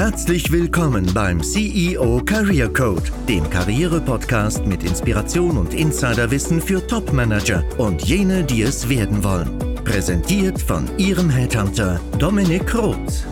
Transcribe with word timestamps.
Herzlich 0.00 0.50
willkommen 0.50 1.12
beim 1.12 1.42
CEO 1.42 2.22
Career 2.24 2.72
Code, 2.72 3.02
dem 3.28 3.50
Karriere-Podcast 3.50 4.64
mit 4.64 4.82
Inspiration 4.82 5.58
und 5.58 5.74
Insiderwissen 5.74 6.62
für 6.62 6.86
Top-Manager 6.86 7.62
und 7.76 8.00
jene, 8.08 8.42
die 8.42 8.62
es 8.62 8.88
werden 8.88 9.22
wollen. 9.22 9.58
Präsentiert 9.84 10.58
von 10.58 10.88
Ihrem 10.96 11.28
Headhunter 11.28 12.00
Dominik 12.18 12.74
Roth. 12.74 13.26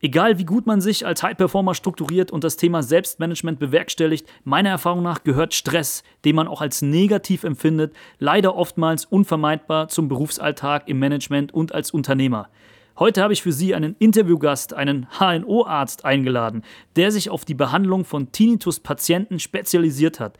Egal 0.00 0.38
wie 0.40 0.44
gut 0.44 0.66
man 0.66 0.80
sich 0.80 1.06
als 1.06 1.22
High-Performer 1.22 1.76
strukturiert 1.76 2.32
und 2.32 2.42
das 2.42 2.56
Thema 2.56 2.82
Selbstmanagement 2.82 3.60
bewerkstelligt, 3.60 4.26
meiner 4.42 4.70
Erfahrung 4.70 5.04
nach 5.04 5.22
gehört 5.22 5.54
Stress, 5.54 6.02
den 6.24 6.34
man 6.34 6.48
auch 6.48 6.60
als 6.60 6.82
negativ 6.82 7.44
empfindet, 7.44 7.94
leider 8.18 8.56
oftmals 8.56 9.04
unvermeidbar 9.04 9.86
zum 9.86 10.08
Berufsalltag 10.08 10.88
im 10.88 10.98
Management 10.98 11.54
und 11.54 11.72
als 11.72 11.92
Unternehmer. 11.92 12.48
Heute 12.96 13.24
habe 13.24 13.32
ich 13.32 13.42
für 13.42 13.50
Sie 13.50 13.74
einen 13.74 13.96
Interviewgast, 13.98 14.72
einen 14.72 15.08
HNO-Arzt 15.18 16.04
eingeladen, 16.04 16.62
der 16.94 17.10
sich 17.10 17.28
auf 17.28 17.44
die 17.44 17.54
Behandlung 17.54 18.04
von 18.04 18.30
Tinnitus-Patienten 18.30 19.40
spezialisiert 19.40 20.20
hat. 20.20 20.38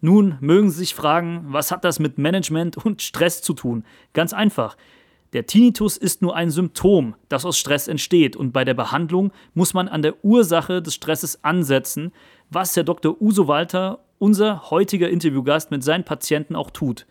Nun 0.00 0.38
mögen 0.40 0.70
Sie 0.70 0.78
sich 0.78 0.94
fragen, 0.94 1.44
was 1.48 1.70
hat 1.70 1.84
das 1.84 1.98
mit 1.98 2.16
Management 2.16 2.78
und 2.78 3.02
Stress 3.02 3.42
zu 3.42 3.52
tun? 3.52 3.84
Ganz 4.14 4.32
einfach. 4.32 4.78
Der 5.34 5.44
Tinnitus 5.44 5.98
ist 5.98 6.22
nur 6.22 6.34
ein 6.34 6.48
Symptom, 6.48 7.16
das 7.28 7.44
aus 7.44 7.58
Stress 7.58 7.86
entsteht 7.86 8.34
und 8.34 8.52
bei 8.52 8.64
der 8.64 8.72
Behandlung 8.74 9.30
muss 9.52 9.74
man 9.74 9.86
an 9.86 10.00
der 10.00 10.24
Ursache 10.24 10.80
des 10.80 10.94
Stresses 10.94 11.44
ansetzen, 11.44 12.12
was 12.48 12.74
Herr 12.76 12.84
Dr. 12.84 13.20
Uso 13.20 13.46
Walter, 13.46 13.98
unser 14.18 14.70
heutiger 14.70 15.10
Interviewgast, 15.10 15.70
mit 15.70 15.84
seinen 15.84 16.04
Patienten 16.04 16.56
auch 16.56 16.70
tut. 16.70 17.06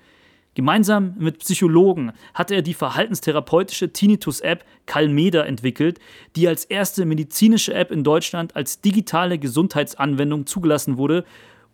Gemeinsam 0.60 1.14
mit 1.18 1.40
Psychologen 1.40 2.12
hat 2.34 2.52
er 2.52 2.62
die 2.62 2.74
verhaltenstherapeutische 2.74 3.94
Tinnitus-App 3.94 4.66
Calmeda 4.88 5.44
entwickelt, 5.44 6.00
die 6.36 6.50
als 6.50 6.66
erste 6.66 7.06
medizinische 7.06 7.74
App 7.74 7.92
in 7.92 8.04
Deutschland 8.04 8.58
als 8.58 8.82
digitale 8.82 9.40
Gesundheitsanwendung 9.40 10.48
zugelassen 10.48 10.98
wurde 10.98 11.24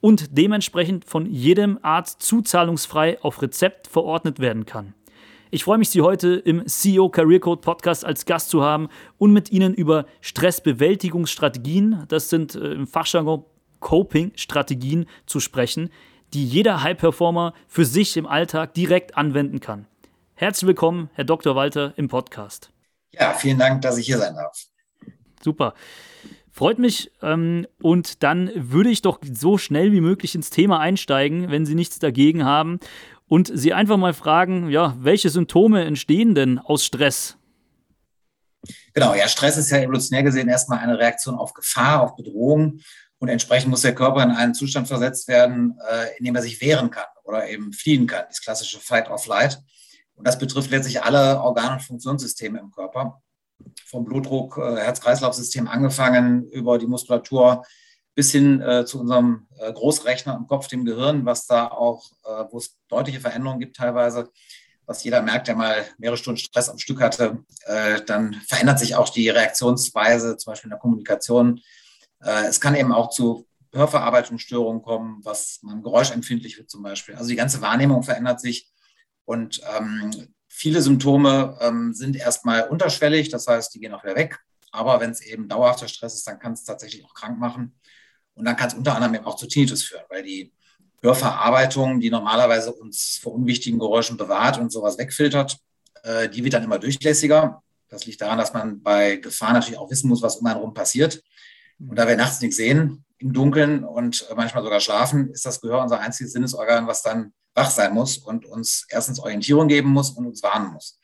und 0.01 0.37
dementsprechend 0.37 1.03
von 1.03 1.25
jedem 1.25 1.79
Arzt 1.81 2.21
zuzahlungsfrei 2.21 3.19
auf 3.23 3.41
Rezept 3.41 3.87
verordnet 3.87 4.37
werden 4.37 4.67
kann. 4.67 4.93
Ich 5.49 5.63
freue 5.63 5.79
mich, 5.79 5.89
Sie 5.89 6.01
heute 6.01 6.35
im 6.35 6.67
CEO 6.67 7.09
Career 7.09 7.39
Code 7.39 7.61
Podcast 7.61 8.05
als 8.05 8.27
Gast 8.27 8.51
zu 8.51 8.61
haben 8.61 8.89
und 9.17 9.33
mit 9.33 9.51
Ihnen 9.51 9.73
über 9.73 10.05
Stressbewältigungsstrategien, 10.21 12.03
das 12.07 12.29
sind 12.29 12.53
äh, 12.53 12.73
im 12.73 12.85
Fachjargon 12.85 13.45
Coping-Strategien, 13.79 15.07
zu 15.25 15.39
sprechen, 15.39 15.89
die 16.35 16.45
jeder 16.45 16.83
High-Performer 16.83 17.53
für 17.65 17.85
sich 17.85 18.17
im 18.17 18.27
Alltag 18.27 18.73
direkt 18.73 19.17
anwenden 19.17 19.61
kann. 19.61 19.87
Herzlich 20.33 20.67
willkommen, 20.67 21.09
Herr 21.13 21.23
Dr. 21.23 21.55
Walter, 21.55 21.93
im 21.95 22.09
Podcast. 22.09 22.71
Ja, 23.11 23.33
vielen 23.33 23.57
Dank, 23.57 23.81
dass 23.81 23.97
ich 23.97 24.05
hier 24.05 24.17
sein 24.17 24.35
darf. 24.35 24.65
Super. 25.41 25.73
Freut 26.51 26.77
mich. 26.77 27.09
Ähm, 27.21 27.65
und 27.81 28.21
dann 28.21 28.51
würde 28.53 28.89
ich 28.89 29.01
doch 29.01 29.19
so 29.23 29.57
schnell 29.57 29.93
wie 29.93 30.01
möglich 30.01 30.35
ins 30.35 30.49
Thema 30.49 30.81
einsteigen, 30.81 31.51
wenn 31.51 31.65
Sie 31.65 31.75
nichts 31.75 31.99
dagegen 31.99 32.43
haben. 32.43 32.81
Und 33.29 33.49
Sie 33.53 33.71
einfach 33.71 33.95
mal 33.95 34.13
fragen, 34.13 34.69
ja, 34.69 34.93
welche 34.99 35.29
Symptome 35.29 35.85
entstehen 35.85 36.35
denn 36.35 36.59
aus 36.59 36.83
Stress? 36.83 37.37
Genau, 38.93 39.13
ja, 39.13 39.29
Stress 39.29 39.55
ist 39.55 39.71
ja 39.71 39.77
evolutionär 39.77 40.23
gesehen 40.23 40.49
erstmal 40.49 40.79
eine 40.79 40.99
Reaktion 40.99 41.35
auf 41.35 41.53
Gefahr, 41.53 42.01
auf 42.01 42.17
Bedrohung. 42.17 42.79
Und 43.19 43.29
entsprechend 43.29 43.69
muss 43.69 43.81
der 43.81 43.95
Körper 43.95 44.23
in 44.23 44.31
einen 44.31 44.53
Zustand 44.53 44.87
versetzt 44.87 45.27
werden, 45.27 45.77
äh, 45.89 46.17
in 46.17 46.25
dem 46.25 46.35
er 46.35 46.41
sich 46.41 46.59
wehren 46.61 46.89
kann 46.91 47.05
oder 47.23 47.47
eben 47.47 47.73
fliehen 47.73 48.07
kann, 48.07 48.25
das 48.27 48.41
klassische 48.41 48.79
Fight 48.79 49.09
or 49.09 49.17
Flight. 49.17 49.61
Und 50.15 50.27
das 50.27 50.37
betrifft 50.37 50.71
letztlich 50.71 51.03
alle 51.03 51.39
Organ- 51.41 51.73
und 51.73 51.81
Funktionssysteme 51.81 52.59
im 52.59 52.71
Körper. 52.71 53.21
Vom 53.85 54.05
Blutdruck, 54.05 54.57
äh, 54.57 54.77
Herz-Kreislauf-System 54.77 55.67
angefangen, 55.67 56.49
über 56.49 56.77
die 56.77 56.87
Muskulatur 56.87 57.63
bis 58.15 58.31
hin 58.31 58.61
äh, 58.61 58.85
zu 58.85 58.99
unserem 58.99 59.47
äh, 59.59 59.71
Großrechner 59.71 60.35
im 60.35 60.47
Kopf, 60.47 60.67
dem 60.67 60.85
Gehirn, 60.85 61.25
was 61.25 61.47
da 61.47 61.67
auch, 61.67 62.11
äh, 62.23 62.45
wo 62.49 62.57
es 62.57 62.77
deutliche 62.87 63.19
Veränderungen 63.19 63.59
gibt 63.59 63.75
teilweise, 63.75 64.29
was 64.85 65.03
jeder 65.03 65.21
merkt, 65.21 65.47
der 65.47 65.55
mal 65.55 65.85
mehrere 65.97 66.17
Stunden 66.17 66.37
Stress 66.37 66.69
am 66.69 66.77
Stück 66.77 67.01
hatte, 67.01 67.43
äh, 67.65 68.01
dann 68.05 68.35
verändert 68.47 68.79
sich 68.79 68.95
auch 68.95 69.09
die 69.09 69.29
Reaktionsweise, 69.29 70.37
zum 70.37 70.51
Beispiel 70.51 70.67
in 70.67 70.71
der 70.71 70.79
Kommunikation, 70.79 71.59
es 72.31 72.59
kann 72.59 72.75
eben 72.75 72.91
auch 72.91 73.09
zu 73.09 73.47
Hörverarbeitungsstörungen 73.73 74.81
kommen, 74.81 75.19
was 75.23 75.59
man 75.61 75.83
geräuschempfindlich 75.83 76.57
wird 76.57 76.69
zum 76.69 76.83
Beispiel. 76.83 77.15
Also 77.15 77.29
die 77.29 77.35
ganze 77.35 77.61
Wahrnehmung 77.61 78.03
verändert 78.03 78.39
sich 78.39 78.69
und 79.25 79.61
ähm, 79.77 80.11
viele 80.47 80.81
Symptome 80.81 81.57
ähm, 81.61 81.93
sind 81.93 82.15
erstmal 82.15 82.67
unterschwellig, 82.69 83.29
das 83.29 83.47
heißt, 83.47 83.73
die 83.73 83.79
gehen 83.79 83.93
auch 83.93 84.03
wieder 84.03 84.15
weg. 84.15 84.39
Aber 84.71 84.99
wenn 84.99 85.11
es 85.11 85.21
eben 85.21 85.47
dauerhafter 85.47 85.87
Stress 85.87 86.15
ist, 86.15 86.27
dann 86.27 86.39
kann 86.39 86.53
es 86.53 86.63
tatsächlich 86.63 87.05
auch 87.05 87.13
krank 87.13 87.39
machen. 87.39 87.75
Und 88.33 88.45
dann 88.45 88.55
kann 88.55 88.67
es 88.67 88.73
unter 88.73 88.95
anderem 88.95 89.15
eben 89.15 89.25
auch 89.25 89.37
zu 89.37 89.47
Tinnitus 89.47 89.83
führen, 89.83 90.03
weil 90.09 90.23
die 90.23 90.53
Hörverarbeitung, 91.01 91.99
die 91.99 92.09
normalerweise 92.09 92.73
uns 92.73 93.19
vor 93.21 93.33
unwichtigen 93.33 93.79
Geräuschen 93.79 94.17
bewahrt 94.17 94.57
und 94.57 94.71
sowas 94.71 94.97
wegfiltert, 94.97 95.57
äh, 96.03 96.29
die 96.29 96.43
wird 96.43 96.53
dann 96.53 96.63
immer 96.63 96.79
durchlässiger. 96.79 97.61
Das 97.87 98.05
liegt 98.05 98.21
daran, 98.21 98.37
dass 98.37 98.53
man 98.53 98.81
bei 98.81 99.17
Gefahr 99.17 99.53
natürlich 99.53 99.79
auch 99.79 99.89
wissen 99.89 100.09
muss, 100.09 100.21
was 100.21 100.37
um 100.37 100.45
einen 100.45 100.55
herum 100.55 100.73
passiert. 100.73 101.21
Und 101.79 101.95
da 101.97 102.07
wir 102.07 102.15
nachts 102.15 102.41
nichts 102.41 102.57
sehen, 102.57 103.05
im 103.17 103.33
Dunkeln 103.33 103.83
und 103.83 104.27
manchmal 104.35 104.63
sogar 104.63 104.79
schlafen, 104.79 105.31
ist 105.31 105.45
das 105.45 105.61
Gehör 105.61 105.81
unser 105.81 105.99
einziges 105.99 106.33
Sinnesorgan, 106.33 106.87
was 106.87 107.01
dann 107.01 107.33
wach 107.53 107.71
sein 107.71 107.93
muss 107.93 108.17
und 108.17 108.45
uns 108.45 108.85
erstens 108.89 109.19
Orientierung 109.19 109.67
geben 109.67 109.89
muss 109.89 110.11
und 110.11 110.25
uns 110.25 110.43
warnen 110.43 110.73
muss. 110.73 110.99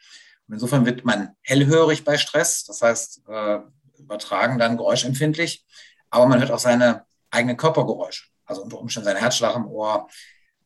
Und 0.48 0.56
insofern 0.56 0.86
wird 0.86 1.06
man 1.06 1.30
hellhörig 1.42 2.04
bei 2.04 2.18
Stress, 2.18 2.66
das 2.66 2.82
heißt 2.82 3.22
äh, 3.28 3.60
übertragen 3.98 4.60
dann 4.60 4.78
geräuschempfindlich, 4.78 5.66
aber 6.10 6.28
man 6.28 6.40
hört 6.40 6.52
auch 6.52 6.60
seine 6.60 7.06
eigenen 7.30 7.56
Körpergeräusche, 7.56 8.26
also 8.46 8.62
unter 8.62 8.80
Umständen 8.80 9.06
sein 9.06 9.18
Herzschlag 9.18 9.56
im 9.56 9.68
Ohr 9.68 10.10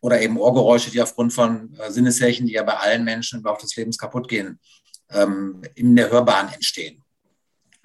oder 0.02 0.22
eben 0.22 0.38
Ohrgeräusche, 0.38 0.90
die 0.90 1.02
aufgrund 1.02 1.34
von 1.34 1.76
äh, 1.76 1.92
Sinneshärchen, 1.92 2.48
die 2.48 2.54
ja 2.54 2.64
bei 2.64 2.76
allen 2.76 3.04
Menschen 3.04 3.40
im 3.40 3.46
Laufe 3.46 3.62
des 3.62 3.76
Lebens 3.76 3.98
kaputt 3.98 4.28
gehen, 4.28 4.60
ähm, 5.10 5.62
in 5.76 5.96
der 5.96 6.10
Hörbahn 6.10 6.52
entstehen. 6.52 7.04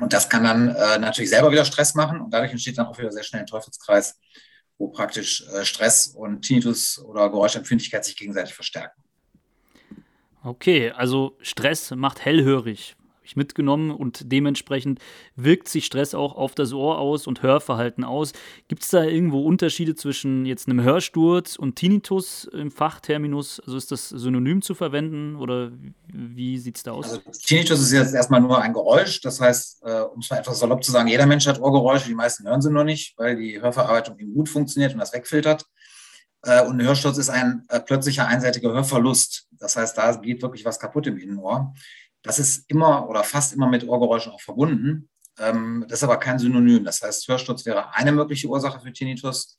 Und 0.01 0.13
das 0.13 0.29
kann 0.29 0.45
dann 0.45 0.69
äh, 0.69 0.99
natürlich 0.99 1.31
selber 1.31 1.53
wieder 1.53 1.65
Stress 1.65 1.95
machen 1.95 2.21
und 2.21 2.33
dadurch 2.33 2.53
entsteht 2.53 2.79
dann 2.79 2.87
auch 2.87 2.99
wieder 2.99 3.13
sehr 3.13 3.23
schnell 3.23 3.43
ein 3.43 3.47
Teufelskreis, 3.47 4.19
wo 4.79 4.89
praktisch 4.89 5.45
äh, 5.55 5.65
Stress 5.65 6.09
und 6.09 6.43
Tinnitus 6.43 6.99
oder 6.99 7.29
Geräuschempfindlichkeit 7.29 8.05
sich 8.05 8.17
gegenseitig 8.17 8.55
verstärken. 8.55 9.03
Okay, 10.43 10.91
also 10.91 11.37
Stress 11.43 11.91
macht 11.91 12.25
hellhörig 12.25 12.97
ich 13.31 13.37
mitgenommen 13.37 13.91
und 13.91 14.31
dementsprechend 14.33 15.01
wirkt 15.37 15.69
sich 15.69 15.87
Stress 15.87 16.15
auch 16.15 16.37
auf 16.37 16.55
das 16.55 16.73
Ohr 16.73 16.99
aus 16.99 17.27
und 17.27 17.43
Hörverhalten 17.43 18.05
aus. 18.05 18.33
Gibt 18.69 18.83
es 18.83 18.91
da 18.91 19.05
irgendwo 19.05 19.45
Unterschiede 19.45 19.95
zwischen 19.95 20.45
jetzt 20.47 20.69
einem 20.69 20.83
Hörsturz 20.83 21.57
und 21.57 21.77
Tinnitus 21.77 22.45
im 22.53 22.71
Fachterminus? 22.71 23.61
Also 23.61 23.77
ist 23.77 23.93
das 23.93 24.09
synonym 24.09 24.63
zu 24.63 24.75
verwenden 24.75 25.37
oder 25.37 25.73
wie 26.07 26.59
sieht 26.59 26.77
es 26.77 26.83
da 26.83 26.93
aus? 26.93 27.11
Also 27.11 27.21
Tinnitus 27.47 27.81
ist 27.81 27.93
jetzt 27.93 28.15
erstmal 28.15 28.41
nur 28.41 28.61
ein 28.61 28.73
Geräusch. 28.73 29.21
Das 29.21 29.41
heißt, 29.41 29.83
äh, 29.85 30.01
um 30.01 30.21
es 30.21 30.31
mal 30.31 30.39
etwas 30.39 30.59
salopp 30.59 30.83
zu 30.85 30.91
sagen, 30.91 31.09
jeder 31.09 31.27
Mensch 31.27 31.47
hat 31.47 31.61
Ohrgeräusche, 31.61 32.09
die 32.09 32.15
meisten 32.15 32.47
hören 32.47 32.61
sie 32.61 32.71
noch 32.71 32.85
nicht, 32.85 33.17
weil 33.17 33.37
die 33.37 33.61
Hörverarbeitung 33.61 34.19
eben 34.19 34.35
gut 34.35 34.49
funktioniert 34.49 34.93
und 34.93 34.99
das 34.99 35.13
wegfiltert. 35.13 35.65
Äh, 36.43 36.65
und 36.65 36.81
ein 36.81 36.87
Hörsturz 36.87 37.19
ist 37.19 37.31
ein 37.31 37.65
äh, 37.69 37.81
plötzlicher 37.81 38.27
einseitiger 38.27 38.73
Hörverlust. 38.73 39.47
Das 39.53 39.77
heißt, 39.77 39.97
da 39.99 40.13
geht 40.17 40.43
wirklich 40.43 40.65
was 40.65 40.79
kaputt 40.79 41.07
im 41.07 41.19
Innenohr. 41.19 41.75
Das 42.23 42.39
ist 42.39 42.71
immer 42.71 43.09
oder 43.09 43.25
fast 43.25 43.53
immer 43.53 43.69
mit 43.69 43.87
Ohrgeräuschen 43.87 44.33
auch 44.33 44.41
verbunden. 44.41 45.09
Ähm, 45.39 45.85
das 45.89 46.01
ist 46.01 46.05
aber 46.05 46.19
kein 46.19 46.39
Synonym. 46.39 46.85
Das 46.85 47.03
heißt, 47.03 47.29
Hörsturz 47.29 47.65
wäre 47.65 47.95
eine 47.95 48.13
mögliche 48.13 48.49
Ursache 48.49 48.81
für 48.81 48.93
Tinnitus. 48.93 49.57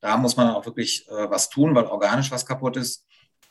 Da 0.00 0.16
muss 0.16 0.36
man 0.36 0.48
auch 0.48 0.64
wirklich 0.64 1.06
äh, 1.08 1.30
was 1.30 1.50
tun, 1.50 1.74
weil 1.74 1.84
organisch 1.84 2.30
was 2.30 2.46
kaputt 2.46 2.76
ist. 2.76 3.06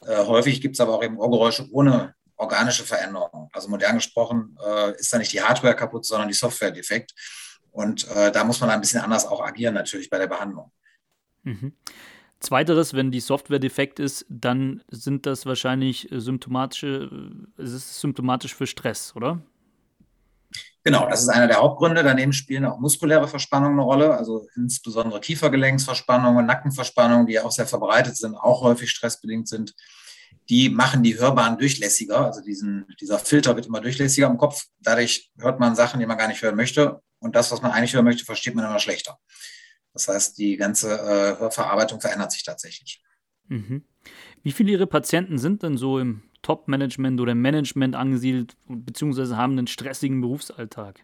Äh, 0.05 0.25
häufig 0.25 0.61
gibt 0.61 0.75
es 0.75 0.79
aber 0.79 0.93
auch 0.93 1.03
eben 1.03 1.17
Ohrgeräusche 1.17 1.67
ohne 1.71 2.15
organische 2.35 2.83
Veränderung. 2.83 3.49
Also 3.51 3.67
modern 3.69 3.95
gesprochen 3.95 4.57
äh, 4.65 4.95
ist 4.95 5.11
da 5.11 5.17
nicht 5.17 5.33
die 5.33 5.41
Hardware 5.41 5.75
kaputt, 5.75 6.05
sondern 6.05 6.27
die 6.27 6.33
Software 6.33 6.71
defekt. 6.71 7.13
Und 7.71 8.07
äh, 8.09 8.31
da 8.31 8.43
muss 8.43 8.59
man 8.59 8.69
ein 8.69 8.81
bisschen 8.81 9.01
anders 9.01 9.25
auch 9.25 9.41
agieren 9.41 9.73
natürlich 9.73 10.09
bei 10.09 10.17
der 10.17 10.27
Behandlung. 10.27 10.71
Mhm. 11.43 11.73
Zweiteres, 12.39 12.93
wenn 12.93 13.11
die 13.11 13.19
Software 13.19 13.59
defekt 13.59 13.99
ist, 13.99 14.25
dann 14.29 14.83
sind 14.89 15.25
das 15.25 15.45
wahrscheinlich 15.45 16.07
symptomatische, 16.11 17.09
es 17.57 17.73
ist 17.73 17.99
symptomatisch 17.99 18.53
für 18.53 18.67
Stress, 18.67 19.15
oder? 19.15 19.41
Genau, 20.83 21.09
das 21.09 21.21
ist 21.21 21.29
einer 21.29 21.47
der 21.47 21.57
Hauptgründe. 21.57 22.01
Daneben 22.03 22.31
spielen 22.31 22.63
auch 22.63 22.79
muskuläre 22.79 23.27
Verspannungen 23.27 23.73
eine 23.73 23.81
Rolle, 23.81 24.15
also 24.15 24.47
insbesondere 24.55 25.19
Kiefergelenksverspannungen, 25.19 26.45
Nackenverspannungen, 26.45 27.27
die 27.27 27.39
auch 27.39 27.51
sehr 27.51 27.67
verbreitet 27.67 28.15
sind, 28.15 28.35
auch 28.35 28.61
häufig 28.61 28.89
stressbedingt 28.91 29.49
sind. 29.49 29.73
Die 30.49 30.69
machen 30.69 31.03
die 31.03 31.17
Hörbahn 31.17 31.57
durchlässiger, 31.57 32.23
also 32.23 32.41
diesen, 32.41 32.85
dieser 33.01 33.19
Filter 33.19 33.57
wird 33.57 33.65
immer 33.65 33.81
durchlässiger 33.81 34.27
im 34.27 34.37
Kopf. 34.37 34.63
Dadurch 34.79 35.29
hört 35.39 35.59
man 35.59 35.75
Sachen, 35.75 35.99
die 35.99 36.05
man 36.05 36.17
gar 36.17 36.29
nicht 36.29 36.41
hören 36.41 36.55
möchte. 36.55 37.01
Und 37.19 37.35
das, 37.35 37.51
was 37.51 37.61
man 37.61 37.71
eigentlich 37.71 37.93
hören 37.93 38.05
möchte, 38.05 38.23
versteht 38.23 38.55
man 38.55 38.63
immer 38.63 38.79
schlechter. 38.79 39.17
Das 39.97 40.07
heißt, 40.07 40.37
die 40.37 40.57
ganze 40.57 40.93
äh, 40.93 41.39
Hörverarbeitung 41.39 41.99
verändert 41.99 42.31
sich 42.31 42.43
tatsächlich. 42.43 43.01
Mhm. 43.47 43.83
Wie 44.43 44.51
viele 44.51 44.71
Ihrer 44.71 44.85
Patienten 44.85 45.39
sind 45.39 45.63
denn 45.63 45.77
so 45.77 45.97
im 45.97 46.21
Top-Management 46.43 47.19
oder 47.19 47.31
im 47.31 47.41
Management 47.41 47.95
angesiedelt, 47.95 48.55
beziehungsweise 48.67 49.37
haben 49.37 49.53
einen 49.53 49.67
stressigen 49.67 50.21
Berufsalltag? 50.21 51.03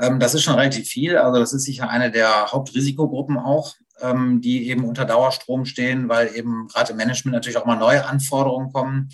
Ähm, 0.00 0.18
das 0.18 0.34
ist 0.34 0.44
schon 0.44 0.54
relativ 0.54 0.88
viel. 0.88 1.18
Also 1.18 1.38
das 1.38 1.52
ist 1.52 1.64
sicher 1.64 1.90
eine 1.90 2.10
der 2.10 2.50
Hauptrisikogruppen 2.50 3.36
auch, 3.36 3.74
ähm, 4.00 4.40
die 4.40 4.68
eben 4.68 4.84
unter 4.84 5.04
Dauerstrom 5.04 5.66
stehen, 5.66 6.08
weil 6.08 6.34
eben 6.34 6.68
gerade 6.68 6.92
im 6.92 6.96
Management 6.96 7.34
natürlich 7.34 7.58
auch 7.58 7.66
mal 7.66 7.76
neue 7.76 8.06
Anforderungen 8.06 8.72
kommen. 8.72 9.10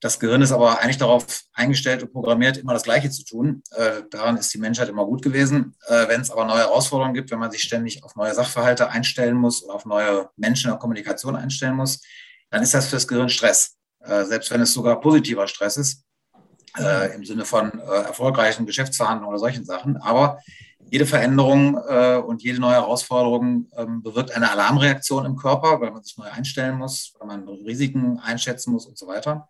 Das 0.00 0.20
Gehirn 0.20 0.42
ist 0.42 0.52
aber 0.52 0.80
eigentlich 0.80 0.98
darauf 0.98 1.42
eingestellt 1.52 2.04
und 2.04 2.12
programmiert, 2.12 2.56
immer 2.56 2.72
das 2.72 2.84
Gleiche 2.84 3.10
zu 3.10 3.24
tun. 3.24 3.62
Äh, 3.72 4.02
daran 4.10 4.36
ist 4.36 4.54
die 4.54 4.58
Menschheit 4.58 4.88
immer 4.88 5.04
gut 5.04 5.22
gewesen. 5.22 5.74
Äh, 5.88 6.06
wenn 6.06 6.20
es 6.20 6.30
aber 6.30 6.44
neue 6.44 6.60
Herausforderungen 6.60 7.14
gibt, 7.14 7.32
wenn 7.32 7.40
man 7.40 7.50
sich 7.50 7.62
ständig 7.62 8.04
auf 8.04 8.14
neue 8.14 8.32
Sachverhalte 8.32 8.90
einstellen 8.90 9.36
muss 9.36 9.64
oder 9.64 9.74
auf 9.74 9.86
neue 9.86 10.30
Menschen 10.36 10.68
in 10.68 10.72
der 10.72 10.78
Kommunikation 10.78 11.34
einstellen 11.34 11.74
muss, 11.74 12.00
dann 12.50 12.62
ist 12.62 12.74
das 12.74 12.88
fürs 12.88 13.08
Gehirn 13.08 13.28
Stress. 13.28 13.76
Äh, 14.00 14.24
selbst 14.24 14.50
wenn 14.52 14.60
es 14.60 14.72
sogar 14.72 15.00
positiver 15.00 15.48
Stress 15.48 15.76
ist, 15.76 16.04
äh, 16.78 17.14
im 17.14 17.24
Sinne 17.24 17.44
von 17.44 17.80
äh, 17.80 17.82
erfolgreichen 17.82 18.66
Geschäftsverhandlungen 18.66 19.30
oder 19.30 19.40
solchen 19.40 19.64
Sachen. 19.64 19.96
Aber 19.96 20.38
jede 20.90 21.06
Veränderung 21.06 21.76
äh, 21.88 22.16
und 22.16 22.42
jede 22.42 22.60
neue 22.60 22.74
Herausforderung 22.74 23.68
ähm, 23.76 24.02
bewirkt 24.02 24.30
eine 24.30 24.50
Alarmreaktion 24.50 25.24
im 25.24 25.36
Körper, 25.36 25.80
weil 25.80 25.90
man 25.90 26.02
sich 26.02 26.16
neu 26.16 26.30
einstellen 26.30 26.78
muss, 26.78 27.14
weil 27.18 27.26
man 27.26 27.48
Risiken 27.48 28.18
einschätzen 28.18 28.72
muss 28.72 28.86
und 28.86 28.96
so 28.96 29.06
weiter. 29.06 29.48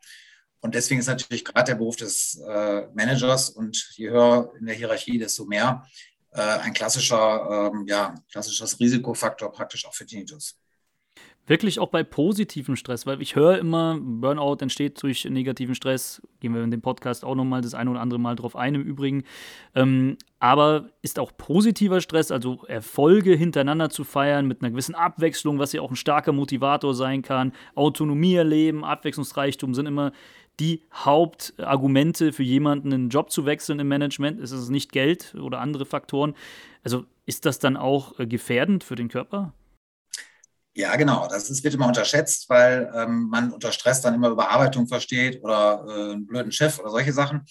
Und 0.60 0.74
deswegen 0.74 1.00
ist 1.00 1.06
natürlich 1.06 1.44
gerade 1.44 1.72
der 1.72 1.76
Beruf 1.76 1.96
des 1.96 2.40
äh, 2.46 2.86
Managers 2.94 3.50
und 3.50 3.92
je 3.96 4.10
höher 4.10 4.52
in 4.58 4.66
der 4.66 4.74
Hierarchie, 4.74 5.18
desto 5.18 5.44
mehr 5.44 5.84
äh, 6.32 6.40
ein 6.40 6.72
klassischer, 6.72 7.70
ähm, 7.72 7.86
ja, 7.86 8.14
klassisches 8.30 8.78
Risikofaktor 8.80 9.52
praktisch 9.52 9.86
auch 9.86 9.94
für 9.94 10.06
Tinnitus. 10.06 10.58
Wirklich 11.48 11.78
auch 11.78 11.88
bei 11.88 12.02
positivem 12.02 12.76
Stress, 12.76 13.06
weil 13.06 13.22
ich 13.22 13.34
höre 13.34 13.56
immer, 13.56 13.98
Burnout 13.98 14.58
entsteht 14.60 15.02
durch 15.02 15.24
negativen 15.24 15.74
Stress. 15.74 16.20
Gehen 16.40 16.54
wir 16.54 16.62
in 16.62 16.70
dem 16.70 16.82
Podcast 16.82 17.24
auch 17.24 17.34
nochmal 17.34 17.62
das 17.62 17.72
eine 17.72 17.90
oder 17.90 18.02
andere 18.02 18.20
Mal 18.20 18.36
drauf 18.36 18.54
ein 18.54 18.74
im 18.74 18.82
Übrigen. 18.82 19.24
Ähm, 19.74 20.18
aber 20.40 20.90
ist 21.00 21.18
auch 21.18 21.32
positiver 21.38 22.02
Stress, 22.02 22.30
also 22.30 22.66
Erfolge 22.66 23.34
hintereinander 23.34 23.88
zu 23.88 24.04
feiern 24.04 24.46
mit 24.46 24.60
einer 24.60 24.70
gewissen 24.70 24.94
Abwechslung, 24.94 25.58
was 25.58 25.72
ja 25.72 25.80
auch 25.80 25.90
ein 25.90 25.96
starker 25.96 26.32
Motivator 26.32 26.94
sein 26.94 27.22
kann. 27.22 27.52
Autonomie 27.74 28.34
erleben, 28.34 28.84
Abwechslungsreichtum 28.84 29.72
sind 29.72 29.86
immer 29.86 30.12
die 30.60 30.84
Hauptargumente 30.92 32.32
für 32.32 32.42
jemanden, 32.42 32.92
einen 32.92 33.08
Job 33.10 33.30
zu 33.30 33.46
wechseln 33.46 33.78
im 33.78 33.88
Management. 33.88 34.40
Ist 34.40 34.50
es 34.50 34.68
nicht 34.68 34.92
Geld 34.92 35.34
oder 35.34 35.60
andere 35.60 35.86
Faktoren? 35.86 36.34
Also 36.82 37.04
ist 37.26 37.46
das 37.46 37.58
dann 37.58 37.76
auch 37.76 38.18
äh, 38.18 38.26
gefährdend 38.26 38.84
für 38.84 38.96
den 38.96 39.08
Körper? 39.08 39.52
Ja, 40.74 40.94
genau. 40.96 41.26
Das 41.28 41.50
ist, 41.50 41.64
wird 41.64 41.74
immer 41.74 41.88
unterschätzt, 41.88 42.48
weil 42.48 42.90
ähm, 42.94 43.28
man 43.28 43.52
unter 43.52 43.72
Stress 43.72 44.00
dann 44.00 44.14
immer 44.14 44.30
Überarbeitung 44.30 44.86
versteht 44.86 45.42
oder 45.42 45.84
äh, 45.88 46.12
einen 46.12 46.26
blöden 46.26 46.52
Chef 46.52 46.78
oder 46.78 46.90
solche 46.90 47.12
Sachen. 47.12 47.44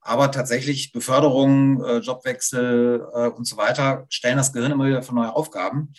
Aber 0.00 0.32
tatsächlich 0.32 0.92
Beförderung, 0.92 1.82
äh, 1.84 1.98
Jobwechsel 1.98 3.06
äh, 3.14 3.28
und 3.28 3.46
so 3.46 3.56
weiter 3.56 4.06
stellen 4.08 4.36
das 4.36 4.52
Gehirn 4.52 4.72
immer 4.72 4.86
wieder 4.86 5.02
für 5.02 5.14
neue 5.14 5.34
Aufgaben. 5.34 5.92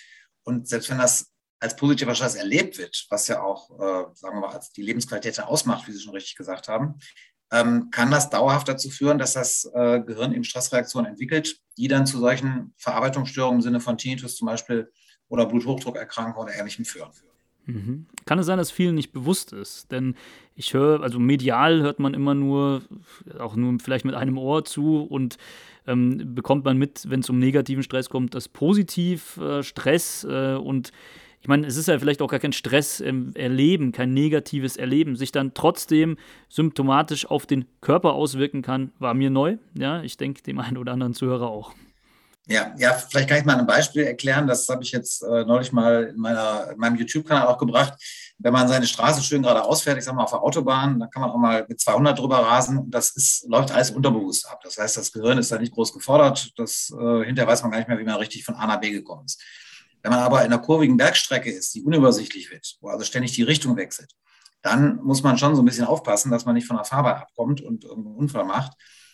Und 0.43 0.67
selbst 0.67 0.89
wenn 0.89 0.97
das 0.97 1.32
als 1.63 1.77
positiver 1.77 2.13
Stress 2.13 2.35
erlebt 2.35 2.77
wird, 2.77 3.05
was 3.09 3.29
ja 3.29 3.41
auch, 3.41 3.71
äh, 3.71 4.05
sagen 4.15 4.35
wir 4.35 4.41
mal, 4.41 4.53
als 4.53 4.73
die 4.73 4.81
Lebensqualität 4.81 5.39
ausmacht, 5.41 5.87
wie 5.87 5.93
Sie 5.93 6.01
schon 6.01 6.13
richtig 6.13 6.35
gesagt 6.35 6.67
haben, 6.67 6.95
ähm, 7.53 7.89
kann 7.89 8.11
das 8.11 8.29
dauerhaft 8.29 8.67
dazu 8.67 8.89
führen, 8.89 9.17
dass 9.17 9.33
das 9.33 9.71
äh, 9.73 10.01
Gehirn 10.01 10.33
eben 10.33 10.43
Stressreaktionen 10.43 11.09
entwickelt, 11.09 11.61
die 11.77 11.87
dann 11.87 12.05
zu 12.05 12.19
solchen 12.19 12.73
Verarbeitungsstörungen 12.77 13.59
im 13.59 13.61
Sinne 13.61 13.79
von 13.79 13.97
Tinnitus 13.97 14.35
zum 14.35 14.47
Beispiel 14.47 14.91
oder 15.29 15.45
Bluthochdruckerkrankungen 15.45 16.49
oder 16.49 16.59
Ähnlichem 16.59 16.83
führen. 16.83 17.11
Mhm. 17.65 18.07
Kann 18.25 18.39
es 18.39 18.45
sein, 18.45 18.57
dass 18.57 18.71
vielen 18.71 18.95
nicht 18.95 19.13
bewusst 19.13 19.53
ist? 19.53 19.89
Denn 19.89 20.15
ich 20.55 20.73
höre, 20.73 21.01
also 21.01 21.17
medial 21.17 21.81
hört 21.81 21.99
man 21.99 22.13
immer 22.13 22.33
nur, 22.33 22.81
auch 23.39 23.55
nur 23.55 23.79
vielleicht 23.79 24.03
mit 24.03 24.15
einem 24.15 24.37
Ohr 24.37 24.65
zu 24.65 25.01
und 25.01 25.37
ähm, 25.87 26.35
bekommt 26.35 26.65
man 26.65 26.77
mit, 26.77 27.09
wenn 27.09 27.21
es 27.21 27.29
um 27.29 27.39
negativen 27.39 27.83
Stress 27.83 28.09
kommt, 28.09 28.35
dass 28.35 28.49
positiv 28.49 29.37
äh, 29.37 29.63
Stress 29.63 30.25
äh, 30.29 30.55
und 30.55 30.91
ich 31.43 31.49
meine, 31.49 31.67
es 31.67 31.75
ist 31.75 31.89
ja 31.89 31.99
vielleicht 31.99 32.21
auch 32.21 32.29
gar 32.29 32.39
kein 32.39 32.53
Stress 32.53 33.01
im 33.01 33.35
Erleben, 33.35 33.91
kein 33.91 34.13
negatives 34.13 34.77
Erleben, 34.77 35.17
sich 35.17 35.33
dann 35.33 35.53
trotzdem 35.53 36.17
symptomatisch 36.47 37.25
auf 37.29 37.45
den 37.45 37.65
Körper 37.81 38.13
auswirken 38.13 38.61
kann, 38.61 38.93
war 38.97 39.13
mir 39.13 39.29
neu. 39.29 39.57
Ja, 39.77 40.01
ich 40.03 40.15
denke 40.15 40.41
dem 40.41 40.59
einen 40.59 40.77
oder 40.77 40.93
anderen 40.93 41.13
Zuhörer 41.13 41.49
auch. 41.49 41.73
Ja, 42.47 42.73
ja, 42.77 42.93
vielleicht 42.93 43.27
kann 43.27 43.39
ich 43.39 43.43
mal 43.43 43.57
ein 43.57 43.67
Beispiel 43.67 44.03
erklären. 44.03 44.47
Das 44.47 44.69
habe 44.69 44.83
ich 44.83 44.93
jetzt 44.93 45.21
äh, 45.21 45.43
neulich 45.43 45.73
mal 45.73 46.13
in, 46.15 46.17
meiner, 46.17 46.71
in 46.71 46.77
meinem 46.77 46.95
YouTube-Kanal 46.95 47.47
auch 47.47 47.57
gebracht. 47.57 47.93
Wenn 48.37 48.53
man 48.53 48.69
seine 48.69 48.87
Straße 48.87 49.21
schön 49.21 49.43
gerade 49.43 49.65
ausfährt, 49.65 49.97
ich 49.97 50.05
sage 50.05 50.15
mal 50.15 50.23
auf 50.23 50.31
der 50.31 50.43
Autobahn, 50.43 50.97
dann 50.97 51.09
kann 51.09 51.23
man 51.23 51.31
auch 51.31 51.37
mal 51.37 51.65
mit 51.67 51.81
200 51.81 52.17
drüber 52.17 52.37
rasen. 52.37 52.89
Das 52.89 53.17
ist, 53.17 53.45
läuft 53.49 53.73
alles 53.73 53.91
unterbewusst 53.91 54.49
ab. 54.49 54.61
Das 54.63 54.77
heißt, 54.77 54.95
das 54.95 55.11
Gehirn 55.11 55.37
ist 55.39 55.51
da 55.51 55.59
nicht 55.59 55.73
groß 55.73 55.91
gefordert. 55.91 56.51
Das, 56.55 56.89
äh, 56.97 57.25
hinterher 57.25 57.51
weiß 57.51 57.63
man 57.63 57.71
gar 57.71 57.79
nicht 57.79 57.89
mehr, 57.89 57.99
wie 57.99 58.05
man 58.05 58.15
richtig 58.15 58.45
von 58.45 58.55
A 58.55 58.65
nach 58.65 58.79
B 58.79 58.91
gekommen 58.91 59.25
ist. 59.25 59.41
Wenn 60.03 60.11
man 60.11 60.19
aber 60.19 60.41
in 60.41 60.51
einer 60.51 60.59
kurvigen 60.61 60.97
Bergstrecke 60.97 61.49
ist, 61.49 61.73
die 61.73 61.81
unübersichtlich 61.81 62.51
wird, 62.51 62.77
wo 62.81 62.89
also 62.89 63.05
ständig 63.05 63.31
die 63.31 63.43
Richtung 63.43 63.77
wechselt, 63.77 64.11
dann 64.61 64.97
muss 64.97 65.23
man 65.23 65.37
schon 65.37 65.55
so 65.55 65.61
ein 65.61 65.65
bisschen 65.65 65.85
aufpassen, 65.85 66.29
dass 66.29 66.45
man 66.45 66.55
nicht 66.55 66.67
von 66.67 66.75
der 66.75 66.85
Fahrbahn 66.85 67.15
abkommt 67.15 67.61
und 67.61 67.83
irgendeinen 67.83 68.15
Unfall 68.15 68.45
macht. 68.45 68.73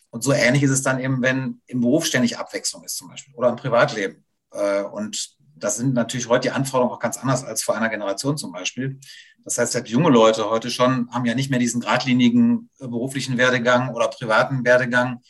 Und 0.10 0.24
so 0.24 0.34
ähnlich 0.34 0.64
ist 0.64 0.72
es 0.72 0.82
dann 0.82 1.00
eben, 1.00 1.22
wenn 1.22 1.62
im 1.68 1.82
Beruf 1.82 2.06
ständig 2.06 2.38
Abwechslung 2.38 2.84
ist 2.84 2.98
zum 2.98 3.10
Beispiel 3.10 3.34
oder 3.36 3.50
im 3.50 3.56
Privatleben. 3.56 4.26
Äh, 4.52 4.82
und 4.84 5.38
das 5.56 5.78
sind 5.78 5.94
natürlich 5.94 6.28
heute 6.28 6.48
die 6.48 6.52
Anforderungen 6.52 6.96
auch 6.96 7.00
ganz 7.00 7.18
anders 7.18 7.44
als 7.44 7.62
vor 7.62 7.76
einer 7.76 7.90
Generation 7.90 8.38
zum 8.38 8.52
Beispiel. 8.52 9.00
Das 9.44 9.58
heißt, 9.58 9.74
selbst 9.74 9.92
junge 9.92 10.10
Leute 10.10 10.50
heute 10.50 10.72
schon 10.72 11.10
haben 11.12 11.26
ja 11.26 11.36
nicht 11.36 11.50
mehr 11.50 11.60
diesen 11.60 11.82
geradlinigen 11.82 12.70
äh, 12.80 12.88
beruflichen 12.88 13.38
Werdegang 13.38 13.94
oder 13.94 14.08
privaten 14.08 14.66
Werdegang, 14.66 15.22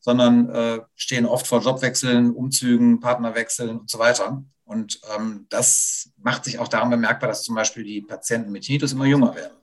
sondern 0.00 0.50
äh, 0.50 0.80
stehen 0.94 1.26
oft 1.26 1.46
vor 1.46 1.62
Jobwechseln, 1.62 2.30
Umzügen, 2.30 3.00
Partnerwechseln 3.00 3.78
und 3.78 3.90
so 3.90 3.98
weiter. 3.98 4.44
Und 4.66 5.00
ähm, 5.16 5.46
das 5.48 6.12
macht 6.18 6.44
sich 6.44 6.58
auch 6.58 6.68
daran 6.68 6.90
bemerkbar, 6.90 7.28
dass 7.28 7.44
zum 7.44 7.54
Beispiel 7.54 7.84
die 7.84 8.02
Patienten 8.02 8.50
mit 8.50 8.64
Tinnitus 8.64 8.92
immer 8.92 9.06
jünger 9.06 9.34
werden. 9.34 9.56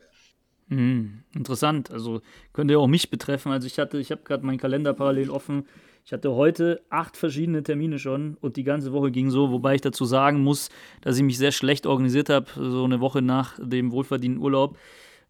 Mhm, 0.69 1.23
interessant. 1.35 1.91
Also 1.91 2.21
könnte 2.53 2.73
ja 2.73 2.79
auch 2.79 2.88
mich 2.88 3.09
betreffen. 3.09 3.51
Also 3.51 3.67
ich 3.67 3.77
hatte, 3.77 4.00
ich 4.00 4.11
habe 4.11 4.23
gerade 4.23 4.45
meinen 4.45 4.57
Kalender 4.57 4.94
parallel 4.94 5.29
offen. 5.29 5.67
Ich 6.05 6.11
hatte 6.11 6.33
heute 6.33 6.81
acht 6.89 7.15
verschiedene 7.15 7.63
Termine 7.63 8.00
schon 8.00 8.38
und 8.41 8.57
die 8.57 8.63
ganze 8.63 8.91
Woche 8.91 9.11
ging 9.11 9.29
so, 9.29 9.51
wobei 9.51 9.75
ich 9.75 9.81
dazu 9.81 10.05
sagen 10.05 10.41
muss, 10.41 10.69
dass 11.01 11.17
ich 11.17 11.23
mich 11.23 11.38
sehr 11.38 11.51
schlecht 11.51 11.85
organisiert 11.85 12.29
habe, 12.29 12.47
so 12.55 12.83
eine 12.83 13.00
Woche 13.00 13.21
nach 13.21 13.57
dem 13.61 13.91
wohlverdienten 13.91 14.41
Urlaub. 14.41 14.77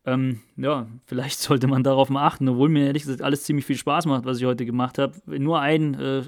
Ähm, 0.05 0.41
ja, 0.57 0.87
vielleicht 1.05 1.39
sollte 1.41 1.67
man 1.67 1.83
darauf 1.83 2.09
mal 2.09 2.25
achten, 2.25 2.47
obwohl 2.49 2.69
mir 2.69 2.87
ehrlich 2.87 3.03
gesagt 3.03 3.21
alles 3.21 3.43
ziemlich 3.43 3.65
viel 3.65 3.77
Spaß 3.77 4.05
macht, 4.05 4.25
was 4.25 4.39
ich 4.39 4.45
heute 4.45 4.65
gemacht 4.65 4.97
habe. 4.97 5.13
Nur 5.25 5.59
ein 5.59 5.93
äh, 5.95 6.23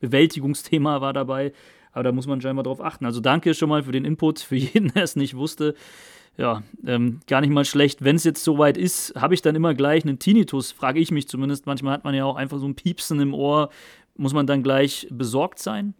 Bewältigungsthema 0.00 1.00
war 1.00 1.12
dabei, 1.12 1.52
aber 1.92 2.04
da 2.04 2.12
muss 2.12 2.26
man 2.26 2.40
scheinbar 2.40 2.64
drauf 2.64 2.80
achten. 2.80 3.06
Also 3.06 3.20
danke 3.20 3.54
schon 3.54 3.68
mal 3.68 3.84
für 3.84 3.92
den 3.92 4.04
Input, 4.04 4.40
für 4.40 4.56
jeden, 4.56 4.88
der 4.94 5.04
es 5.04 5.16
nicht 5.16 5.36
wusste 5.36 5.74
ja, 6.36 6.62
ähm, 6.86 7.20
gar 7.26 7.40
nicht 7.40 7.50
mal 7.50 7.64
schlecht. 7.64 8.02
Wenn 8.02 8.16
es 8.16 8.24
jetzt 8.24 8.42
soweit 8.42 8.76
ist, 8.76 9.14
habe 9.16 9.34
ich 9.34 9.42
dann 9.42 9.54
immer 9.54 9.74
gleich 9.74 10.04
einen 10.04 10.18
Tinnitus, 10.18 10.72
frage 10.72 11.00
ich 11.00 11.10
mich 11.10 11.28
zumindest. 11.28 11.66
Manchmal 11.66 11.92
hat 11.92 12.04
man 12.04 12.14
ja 12.14 12.24
auch 12.24 12.36
einfach 12.36 12.58
so 12.58 12.66
ein 12.66 12.74
Piepsen 12.74 13.20
im 13.20 13.34
Ohr. 13.34 13.70
Muss 14.16 14.32
man 14.32 14.46
dann 14.46 14.62
gleich 14.62 15.06
besorgt 15.10 15.58
sein? 15.58 15.94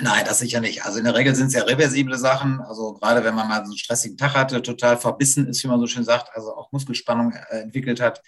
Nein, 0.00 0.24
das 0.24 0.38
sicher 0.38 0.60
nicht. 0.60 0.84
Also 0.84 0.98
in 0.98 1.04
der 1.04 1.14
Regel 1.14 1.34
sind 1.34 1.48
es 1.48 1.52
ja 1.52 1.62
reversible 1.64 2.16
Sachen. 2.16 2.60
Also 2.60 2.94
gerade 2.94 3.22
wenn 3.22 3.34
man 3.34 3.48
mal 3.48 3.64
so 3.64 3.72
einen 3.72 3.78
stressigen 3.78 4.16
Tag 4.16 4.34
hatte, 4.34 4.62
total 4.62 4.96
verbissen 4.96 5.46
ist, 5.46 5.62
wie 5.62 5.68
man 5.68 5.78
so 5.78 5.86
schön 5.86 6.04
sagt, 6.04 6.34
also 6.34 6.56
auch 6.56 6.72
Muskelspannung 6.72 7.32
äh, 7.50 7.60
entwickelt 7.60 8.00
hat, 8.00 8.22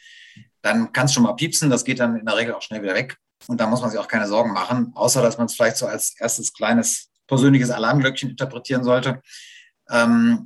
dann 0.60 0.92
kann 0.92 1.06
es 1.06 1.14
schon 1.14 1.22
mal 1.22 1.32
piepsen. 1.32 1.70
Das 1.70 1.84
geht 1.84 2.00
dann 2.00 2.16
in 2.16 2.26
der 2.26 2.36
Regel 2.36 2.54
auch 2.54 2.62
schnell 2.62 2.82
wieder 2.82 2.94
weg. 2.94 3.18
Und 3.46 3.60
da 3.60 3.66
muss 3.66 3.80
man 3.80 3.90
sich 3.90 3.98
auch 3.98 4.08
keine 4.08 4.26
Sorgen 4.26 4.52
machen, 4.52 4.92
außer 4.94 5.22
dass 5.22 5.38
man 5.38 5.46
es 5.46 5.54
vielleicht 5.54 5.76
so 5.76 5.86
als 5.86 6.14
erstes 6.18 6.52
kleines 6.52 7.10
persönliches 7.26 7.70
Alarmglöckchen 7.70 8.30
interpretieren 8.30 8.84
sollte. 8.84 9.20
Ähm, 9.90 10.44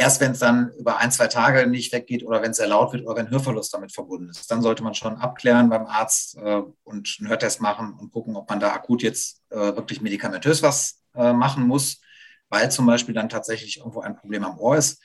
Erst 0.00 0.20
wenn 0.20 0.30
es 0.30 0.38
dann 0.38 0.70
über 0.78 0.98
ein, 0.98 1.10
zwei 1.10 1.26
Tage 1.26 1.66
nicht 1.66 1.92
weggeht 1.92 2.24
oder 2.24 2.40
wenn 2.40 2.52
es 2.52 2.58
sehr 2.58 2.68
laut 2.68 2.92
wird 2.92 3.04
oder 3.04 3.16
wenn 3.16 3.30
Hörverlust 3.30 3.74
damit 3.74 3.92
verbunden 3.92 4.28
ist, 4.28 4.48
dann 4.48 4.62
sollte 4.62 4.84
man 4.84 4.94
schon 4.94 5.16
abklären 5.16 5.68
beim 5.68 5.86
Arzt 5.86 6.36
äh, 6.36 6.62
und 6.84 7.16
einen 7.18 7.28
Hörtest 7.28 7.60
machen 7.60 7.94
und 7.98 8.12
gucken, 8.12 8.36
ob 8.36 8.48
man 8.48 8.60
da 8.60 8.72
akut 8.72 9.02
jetzt 9.02 9.42
äh, 9.50 9.56
wirklich 9.56 10.00
medikamentös 10.00 10.62
was 10.62 11.02
äh, 11.16 11.32
machen 11.32 11.66
muss, 11.66 12.00
weil 12.48 12.70
zum 12.70 12.86
Beispiel 12.86 13.12
dann 13.12 13.28
tatsächlich 13.28 13.78
irgendwo 13.78 14.00
ein 14.00 14.14
Problem 14.14 14.44
am 14.44 14.60
Ohr 14.60 14.76
ist. 14.76 15.02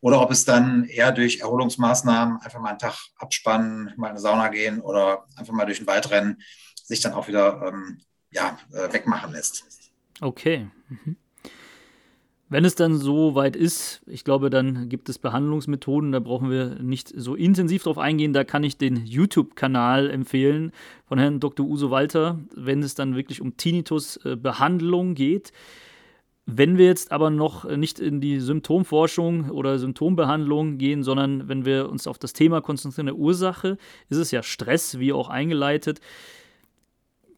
Oder 0.00 0.22
ob 0.22 0.30
es 0.30 0.46
dann 0.46 0.84
eher 0.84 1.12
durch 1.12 1.40
Erholungsmaßnahmen, 1.40 2.40
einfach 2.40 2.60
mal 2.60 2.70
einen 2.70 2.78
Tag 2.78 2.96
abspannen, 3.16 3.92
mal 3.98 4.06
in 4.06 4.12
eine 4.12 4.20
Sauna 4.20 4.48
gehen 4.48 4.80
oder 4.80 5.26
einfach 5.36 5.52
mal 5.52 5.66
durch 5.66 5.80
den 5.80 5.86
Wald 5.86 6.10
rennen, 6.10 6.38
sich 6.90 7.00
dann 7.00 7.12
auch 7.12 7.28
wieder 7.28 7.62
ähm, 7.68 7.98
ja, 8.32 8.58
äh, 8.72 8.92
wegmachen 8.92 9.32
lässt. 9.32 9.64
Okay. 10.20 10.68
Mhm. 10.88 11.16
Wenn 12.48 12.64
es 12.64 12.74
dann 12.74 12.96
so 12.96 13.36
weit 13.36 13.54
ist, 13.54 14.02
ich 14.06 14.24
glaube, 14.24 14.50
dann 14.50 14.88
gibt 14.88 15.08
es 15.08 15.20
Behandlungsmethoden, 15.20 16.10
da 16.10 16.18
brauchen 16.18 16.50
wir 16.50 16.82
nicht 16.82 17.12
so 17.16 17.36
intensiv 17.36 17.84
drauf 17.84 17.96
eingehen. 17.96 18.32
Da 18.32 18.42
kann 18.42 18.64
ich 18.64 18.76
den 18.76 19.06
YouTube-Kanal 19.06 20.10
empfehlen 20.10 20.72
von 21.06 21.20
Herrn 21.20 21.38
Dr. 21.38 21.64
Uso 21.64 21.92
Walter, 21.92 22.40
wenn 22.56 22.82
es 22.82 22.96
dann 22.96 23.14
wirklich 23.14 23.40
um 23.40 23.56
Tinnitus-Behandlung 23.56 25.14
geht. 25.14 25.52
Wenn 26.44 26.76
wir 26.76 26.86
jetzt 26.86 27.12
aber 27.12 27.30
noch 27.30 27.64
nicht 27.76 28.00
in 28.00 28.20
die 28.20 28.40
Symptomforschung 28.40 29.50
oder 29.50 29.78
Symptombehandlung 29.78 30.76
gehen, 30.76 31.04
sondern 31.04 31.48
wenn 31.48 31.64
wir 31.64 31.88
uns 31.88 32.08
auf 32.08 32.18
das 32.18 32.32
Thema 32.32 32.60
konzentrieren, 32.60 33.06
der 33.06 33.14
Ursache, 33.14 33.78
ist 34.08 34.18
es 34.18 34.32
ja 34.32 34.42
Stress, 34.42 34.98
wie 34.98 35.12
auch 35.12 35.28
eingeleitet 35.28 36.00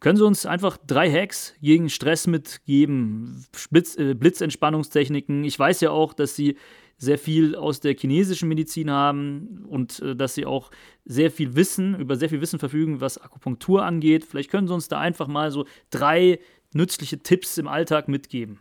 Können 0.02 0.16
Sie 0.16 0.26
uns 0.26 0.47
einfach 0.47 0.78
drei 0.85 1.09
Hacks 1.09 1.54
gegen 1.62 1.88
Stress 1.88 2.26
mitgeben? 2.26 3.47
Blitz, 3.71 3.97
äh, 3.97 4.14
Blitzentspannungstechniken. 4.14 5.44
Ich 5.44 5.56
weiß 5.56 5.80
ja 5.80 5.90
auch, 5.92 6.12
dass 6.12 6.35
Sie 6.35 6.59
sehr 6.99 7.18
viel 7.18 7.54
aus 7.54 7.78
der 7.78 7.94
chinesischen 7.94 8.49
Medizin 8.49 8.90
haben 8.90 9.64
und 9.68 10.00
äh, 10.00 10.16
dass 10.16 10.35
Sie 10.35 10.44
auch 10.44 10.73
sehr 11.04 11.30
viel 11.30 11.54
Wissen, 11.54 11.94
über 11.94 12.16
sehr 12.16 12.28
viel 12.28 12.40
Wissen 12.40 12.59
verfügen, 12.59 13.00
was 13.00 13.16
Akupunktur 13.16 13.85
angeht. 13.85 14.25
Vielleicht 14.25 14.50
können 14.50 14.66
Sie 14.66 14.75
uns 14.75 14.88
da 14.88 14.99
einfach 14.99 15.28
mal 15.28 15.52
so 15.52 15.66
drei 15.90 16.40
nützliche 16.75 17.21
Tipps 17.21 17.56
im 17.56 17.68
Alltag 17.68 18.09
mitgeben. 18.09 18.59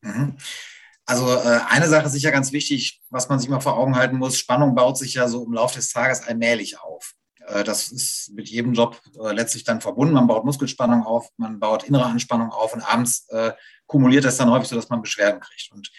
Mhm. 0.00 0.38
Also 1.04 1.30
äh, 1.30 1.60
eine 1.68 1.88
Sache 1.88 2.06
ist 2.06 2.12
sicher 2.12 2.30
ganz 2.30 2.52
wichtig, 2.52 3.02
was 3.10 3.28
man 3.28 3.38
sich 3.38 3.50
mal 3.50 3.60
vor 3.60 3.76
Augen 3.76 3.96
halten 3.96 4.16
muss. 4.16 4.38
Spannung 4.38 4.74
baut 4.74 4.96
sich 4.96 5.12
ja 5.12 5.28
so 5.28 5.44
im 5.44 5.52
Laufe 5.52 5.74
des 5.74 5.92
Tages 5.92 6.22
allmählich 6.22 6.80
auf. 6.80 7.16
Äh, 7.50 7.64
das 7.64 7.90
ist 7.90 8.30
mit 8.32 8.48
jedem 8.48 8.72
Job 8.72 9.00
äh, 9.18 9.32
letztlich 9.32 9.64
dann 9.64 9.80
verbunden. 9.80 10.14
Man 10.14 10.26
baut 10.26 10.44
Muskelspannung 10.44 11.04
auf, 11.04 11.28
man 11.36 11.58
baut 11.58 11.84
innere 11.84 12.04
Anspannung 12.04 12.50
auf 12.50 12.74
und 12.74 12.82
abends 12.82 13.28
äh, 13.30 13.52
kumuliert 13.86 14.24
das 14.24 14.36
dann 14.36 14.50
häufig 14.50 14.68
so, 14.68 14.76
dass 14.76 14.88
man 14.88 15.02
Beschwerden 15.02 15.40
kriegt. 15.40 15.70
Und 15.72 15.90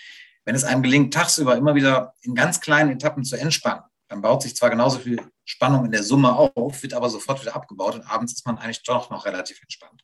wenn 0.46 0.55
es 0.55 0.63
einem 0.63 0.81
gelingt, 0.81 1.13
tagsüber 1.13 1.55
immer 1.55 1.75
wieder 1.75 2.13
in 2.22 2.36
ganz 2.36 2.62
kleinen 2.62 2.91
Etappen 2.91 3.24
zu 3.24 3.36
entspannen, 3.38 3.84
dann 4.08 4.22
baut 4.22 4.41
sich 4.41 4.55
zwar 4.55 4.70
genauso 4.70 5.00
viel 5.00 5.22
Spannung 5.46 5.86
in 5.86 5.91
der 5.91 6.03
Summe 6.03 6.34
auf, 6.36 6.84
wird 6.84 6.93
aber 6.93 7.10
sofort 7.10 7.41
wieder 7.41 7.55
abgebaut 7.55 7.96
und 7.96 8.10
abends 8.10 8.34
ist 8.34 8.46
man 8.46 8.58
eigentlich 8.58 8.84
doch 8.84 9.10
noch 9.10 9.25
relativ 9.25 9.62
entspannt. 9.62 10.03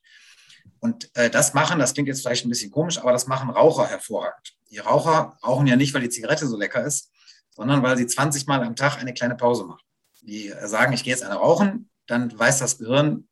Und 0.80 1.10
das 1.14 1.54
machen, 1.54 1.80
das 1.80 1.94
klingt 1.94 2.08
jetzt 2.08 2.22
vielleicht 2.22 2.46
ein 2.46 2.50
bisschen 2.50 2.72
komisch, 2.72 3.00
aber 3.00 3.12
das 3.12 3.28
machen 3.28 3.50
Raucher 3.50 3.88
hervorragend. 3.88 4.56
Die 4.70 4.78
Raucher 4.78 5.38
rauchen 5.44 5.66
ja 5.66 5.76
nicht, 5.76 5.94
weil 5.94 6.02
die 6.02 6.10
Zigarette 6.10 6.48
so 6.48 6.56
lecker 6.56 6.84
ist, 6.86 7.12
sondern 7.50 7.82
weil 7.84 7.98
sie 7.98 8.06
20 8.06 8.46
Mal 8.48 8.64
am 8.64 8.76
Tag 8.76 8.98
eine 8.98 9.14
kleine 9.14 9.36
Pause 9.36 9.66
machen 9.66 9.87
die 10.28 10.54
sagen, 10.66 10.94
ich 10.94 11.04
gehe 11.04 11.14
jetzt 11.14 11.24
eine 11.24 11.36
rauchen, 11.36 11.90
dann 12.06 12.38
weiß 12.38 12.60
das 12.60 12.78
Gehirn, 12.78 13.28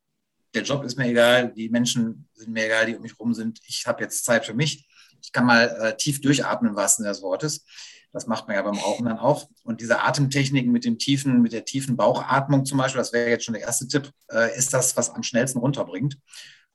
der 0.54 0.64
Job 0.64 0.84
ist 0.84 0.98
mir 0.98 1.08
egal, 1.08 1.54
die 1.54 1.70
Menschen 1.70 2.30
sind 2.34 2.54
mir 2.54 2.66
egal, 2.66 2.86
die 2.86 2.96
um 2.96 3.02
mich 3.02 3.14
herum 3.14 3.34
sind. 3.34 3.60
Ich 3.68 3.86
habe 3.86 4.02
jetzt 4.04 4.24
Zeit 4.24 4.46
für 4.46 4.54
mich. 4.54 4.88
Ich 5.22 5.32
kann 5.32 5.46
mal 5.46 5.68
äh, 5.82 5.98
tief 5.98 6.22
durchatmen, 6.22 6.72
im 6.72 6.78
wahrsten 6.78 7.04
Sinne 7.04 7.14
des 7.14 7.22
Wortes. 7.22 7.66
Das 8.14 8.28
macht 8.28 8.48
man 8.48 8.56
ja 8.56 8.62
beim 8.62 8.78
Rauchen 8.78 9.06
dann 9.06 9.20
auch. 9.20 9.50
Und 9.66 9.82
diese 9.82 10.02
Atemtechniken 10.02 10.72
mit 10.72 10.86
dem 10.86 10.98
tiefen, 10.98 11.42
mit 11.42 11.52
der 11.52 11.66
tiefen 11.66 11.98
Bauchatmung 11.98 12.64
zum 12.64 12.78
Beispiel, 12.78 13.00
das 13.00 13.12
wäre 13.12 13.30
jetzt 13.30 13.44
schon 13.44 13.54
der 13.54 13.64
erste 13.64 13.88
Tipp, 13.88 14.10
äh, 14.32 14.58
ist 14.58 14.74
das, 14.74 14.96
was 14.96 15.10
am 15.10 15.24
schnellsten 15.24 15.60
runterbringt. 15.60 16.18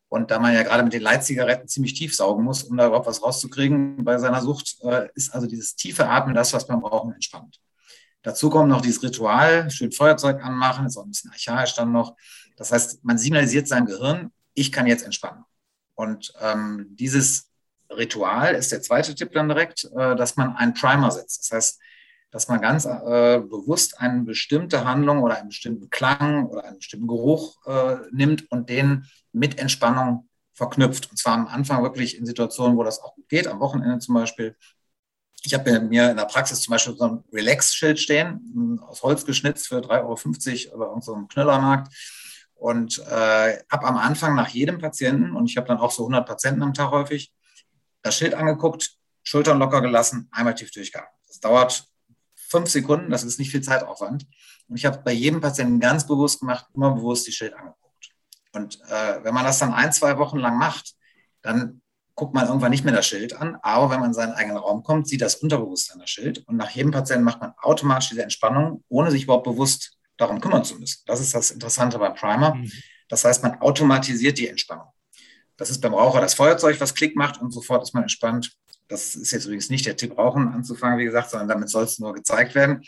Und 0.08 0.30
da 0.30 0.38
man 0.38 0.52
ja 0.52 0.62
gerade 0.62 0.82
mit 0.82 0.92
den 0.92 1.02
Leitzigaretten 1.02 1.68
ziemlich 1.68 1.94
tief 1.94 2.14
saugen 2.14 2.44
muss, 2.44 2.64
um 2.64 2.76
da 2.76 2.88
überhaupt 2.88 3.06
was 3.06 3.22
rauszukriegen 3.22 4.04
bei 4.04 4.18
seiner 4.18 4.42
Sucht, 4.42 4.76
äh, 4.82 5.08
ist 5.14 5.32
also 5.32 5.46
dieses 5.46 5.76
tiefe 5.76 6.06
Atmen 6.06 6.34
das, 6.34 6.52
was 6.52 6.66
beim 6.66 6.84
Rauchen 6.84 7.14
entspannt. 7.14 7.60
Dazu 8.22 8.50
kommt 8.50 8.68
noch 8.68 8.82
dieses 8.82 9.02
Ritual, 9.02 9.70
schön 9.70 9.92
Feuerzeug 9.92 10.44
anmachen, 10.44 10.86
ist 10.86 10.96
auch 10.96 11.04
ein 11.04 11.10
bisschen 11.10 11.30
archaisch 11.30 11.74
dann 11.74 11.92
noch. 11.92 12.16
Das 12.56 12.72
heißt, 12.72 13.04
man 13.04 13.16
signalisiert 13.16 13.66
seinem 13.66 13.86
Gehirn, 13.86 14.32
ich 14.54 14.70
kann 14.70 14.86
jetzt 14.86 15.04
entspannen. 15.04 15.44
Und 15.94 16.32
ähm, 16.40 16.88
dieses 16.90 17.50
Ritual 17.90 18.54
ist 18.54 18.72
der 18.72 18.82
zweite 18.82 19.14
Tipp 19.14 19.32
dann 19.32 19.48
direkt, 19.48 19.84
äh, 19.96 20.16
dass 20.16 20.36
man 20.36 20.56
einen 20.56 20.74
Primer 20.74 21.10
setzt. 21.10 21.44
Das 21.44 21.56
heißt, 21.56 21.80
dass 22.30 22.48
man 22.48 22.60
ganz 22.60 22.84
äh, 22.84 23.40
bewusst 23.40 23.98
eine 23.98 24.22
bestimmte 24.22 24.84
Handlung 24.84 25.22
oder 25.22 25.36
einen 25.36 25.48
bestimmten 25.48 25.90
Klang 25.90 26.46
oder 26.46 26.64
einen 26.64 26.78
bestimmten 26.78 27.08
Geruch 27.08 27.56
äh, 27.66 27.96
nimmt 28.12 28.50
und 28.52 28.68
den 28.68 29.06
mit 29.32 29.58
Entspannung 29.58 30.28
verknüpft. 30.54 31.10
Und 31.10 31.16
zwar 31.16 31.34
am 31.34 31.46
Anfang 31.46 31.82
wirklich 31.82 32.16
in 32.16 32.26
Situationen, 32.26 32.76
wo 32.76 32.84
das 32.84 33.00
auch 33.00 33.14
gut 33.14 33.28
geht, 33.28 33.48
am 33.48 33.60
Wochenende 33.60 33.98
zum 33.98 34.14
Beispiel, 34.14 34.56
ich 35.42 35.54
habe 35.54 35.80
mir 35.80 36.10
in 36.10 36.16
der 36.16 36.24
Praxis 36.26 36.60
zum 36.60 36.72
Beispiel 36.72 36.96
so 36.96 37.04
ein 37.04 37.24
Relax-Schild 37.32 37.98
stehen, 37.98 38.80
aus 38.86 39.02
Holz 39.02 39.24
geschnitzt 39.24 39.68
für 39.68 39.78
3,50 39.78 40.66
Euro 40.68 40.76
über 40.76 40.86
irgendeinem 40.88 41.28
Knüllermarkt. 41.28 41.94
Und 42.54 42.98
äh, 42.98 43.58
habe 43.70 43.86
am 43.86 43.96
Anfang 43.96 44.34
nach 44.34 44.48
jedem 44.48 44.78
Patienten, 44.78 45.34
und 45.34 45.46
ich 45.46 45.56
habe 45.56 45.66
dann 45.66 45.78
auch 45.78 45.90
so 45.90 46.02
100 46.02 46.26
Patienten 46.26 46.62
am 46.62 46.74
Tag 46.74 46.90
häufig, 46.90 47.32
das 48.02 48.16
Schild 48.16 48.34
angeguckt, 48.34 48.96
Schultern 49.22 49.58
locker 49.58 49.80
gelassen, 49.80 50.28
einmal 50.30 50.54
tief 50.54 50.70
durchgeatmet. 50.70 51.20
Das 51.26 51.40
dauert 51.40 51.84
fünf 52.34 52.68
Sekunden, 52.68 53.10
das 53.10 53.22
ist 53.22 53.38
nicht 53.38 53.50
viel 53.50 53.62
Zeitaufwand. 53.62 54.26
Und 54.68 54.76
ich 54.76 54.84
habe 54.84 54.98
bei 55.02 55.12
jedem 55.12 55.40
Patienten 55.40 55.80
ganz 55.80 56.06
bewusst 56.06 56.40
gemacht, 56.40 56.66
immer 56.74 56.90
bewusst 56.92 57.26
die 57.26 57.32
Schild 57.32 57.54
angeguckt. 57.54 58.10
Und 58.52 58.80
äh, 58.90 59.24
wenn 59.24 59.32
man 59.32 59.44
das 59.44 59.58
dann 59.58 59.72
ein, 59.72 59.92
zwei 59.92 60.18
Wochen 60.18 60.38
lang 60.38 60.58
macht, 60.58 60.94
dann 61.42 61.80
guckt 62.20 62.34
man 62.34 62.46
irgendwann 62.46 62.70
nicht 62.70 62.84
mehr 62.84 62.92
das 62.92 63.06
Schild 63.06 63.34
an. 63.34 63.56
Aber 63.62 63.88
wenn 63.88 64.00
man 64.00 64.10
in 64.10 64.14
seinen 64.14 64.34
eigenen 64.34 64.58
Raum 64.58 64.82
kommt, 64.82 65.08
sieht 65.08 65.22
das 65.22 65.36
Unterbewusstsein 65.36 65.98
das 66.00 66.10
Schild. 66.10 66.46
Und 66.46 66.58
nach 66.58 66.68
jedem 66.68 66.90
Patienten 66.90 67.24
macht 67.24 67.40
man 67.40 67.54
automatisch 67.62 68.10
diese 68.10 68.22
Entspannung, 68.22 68.84
ohne 68.90 69.10
sich 69.10 69.22
überhaupt 69.22 69.44
bewusst 69.44 69.96
darum 70.18 70.38
kümmern 70.38 70.62
zu 70.62 70.74
müssen. 70.78 71.00
Das 71.06 71.18
ist 71.18 71.34
das 71.34 71.50
Interessante 71.50 71.98
beim 71.98 72.14
Primer. 72.14 72.56
Mhm. 72.56 72.70
Das 73.08 73.24
heißt, 73.24 73.42
man 73.42 73.58
automatisiert 73.62 74.36
die 74.36 74.48
Entspannung. 74.48 74.88
Das 75.56 75.70
ist 75.70 75.80
beim 75.80 75.94
Raucher 75.94 76.20
das 76.20 76.34
Feuerzeug, 76.34 76.78
was 76.78 76.94
Klick 76.94 77.16
macht 77.16 77.40
und 77.40 77.52
sofort 77.52 77.82
ist 77.82 77.94
man 77.94 78.02
entspannt. 78.02 78.52
Das 78.88 79.14
ist 79.14 79.30
jetzt 79.30 79.46
übrigens 79.46 79.70
nicht 79.70 79.86
der 79.86 79.96
Tipp, 79.96 80.18
Rauchen 80.18 80.48
anzufangen, 80.48 80.98
wie 80.98 81.04
gesagt, 81.04 81.30
sondern 81.30 81.48
damit 81.48 81.70
soll 81.70 81.84
es 81.84 81.98
nur 81.98 82.12
gezeigt 82.12 82.54
werden. 82.54 82.82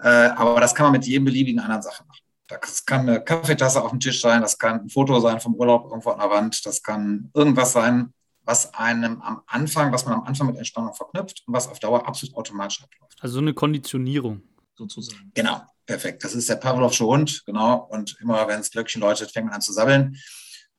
Äh, 0.00 0.08
aber 0.08 0.58
das 0.58 0.74
kann 0.74 0.84
man 0.84 0.92
mit 0.92 1.04
jedem 1.04 1.26
beliebigen 1.26 1.60
anderen 1.60 1.82
Sache 1.82 2.02
machen. 2.06 2.22
Das 2.46 2.86
kann 2.86 3.02
eine 3.02 3.22
Kaffeetasse 3.22 3.82
auf 3.82 3.90
dem 3.90 4.00
Tisch 4.00 4.22
sein, 4.22 4.40
das 4.40 4.56
kann 4.56 4.80
ein 4.80 4.88
Foto 4.88 5.20
sein 5.20 5.38
vom 5.38 5.54
Urlaub 5.54 5.84
irgendwo 5.90 6.10
an 6.10 6.18
der 6.18 6.30
Wand, 6.30 6.64
das 6.64 6.82
kann 6.82 7.30
irgendwas 7.34 7.72
sein, 7.72 8.14
was 8.50 8.74
einem 8.74 9.22
am 9.22 9.42
Anfang, 9.46 9.92
was 9.92 10.04
man 10.04 10.14
am 10.14 10.24
Anfang 10.24 10.48
mit 10.48 10.56
Entspannung 10.56 10.92
verknüpft 10.92 11.44
und 11.46 11.54
was 11.54 11.68
auf 11.68 11.78
Dauer 11.78 12.08
absolut 12.08 12.36
automatisch 12.36 12.82
abläuft. 12.82 13.16
Also 13.20 13.34
so 13.34 13.40
eine 13.40 13.54
Konditionierung 13.54 14.42
sozusagen. 14.74 15.30
Genau, 15.34 15.62
perfekt. 15.86 16.24
Das 16.24 16.34
ist 16.34 16.48
der 16.48 16.56
Pavlovsche 16.56 17.06
Hund, 17.06 17.44
genau. 17.46 17.86
Und 17.90 18.18
immer 18.20 18.48
wenn 18.48 18.58
es 18.58 18.72
Glöckchen 18.72 19.00
läutet, 19.00 19.30
fängt 19.30 19.46
man 19.46 19.54
an 19.54 19.60
zu 19.60 19.72
sabbeln. 19.72 20.16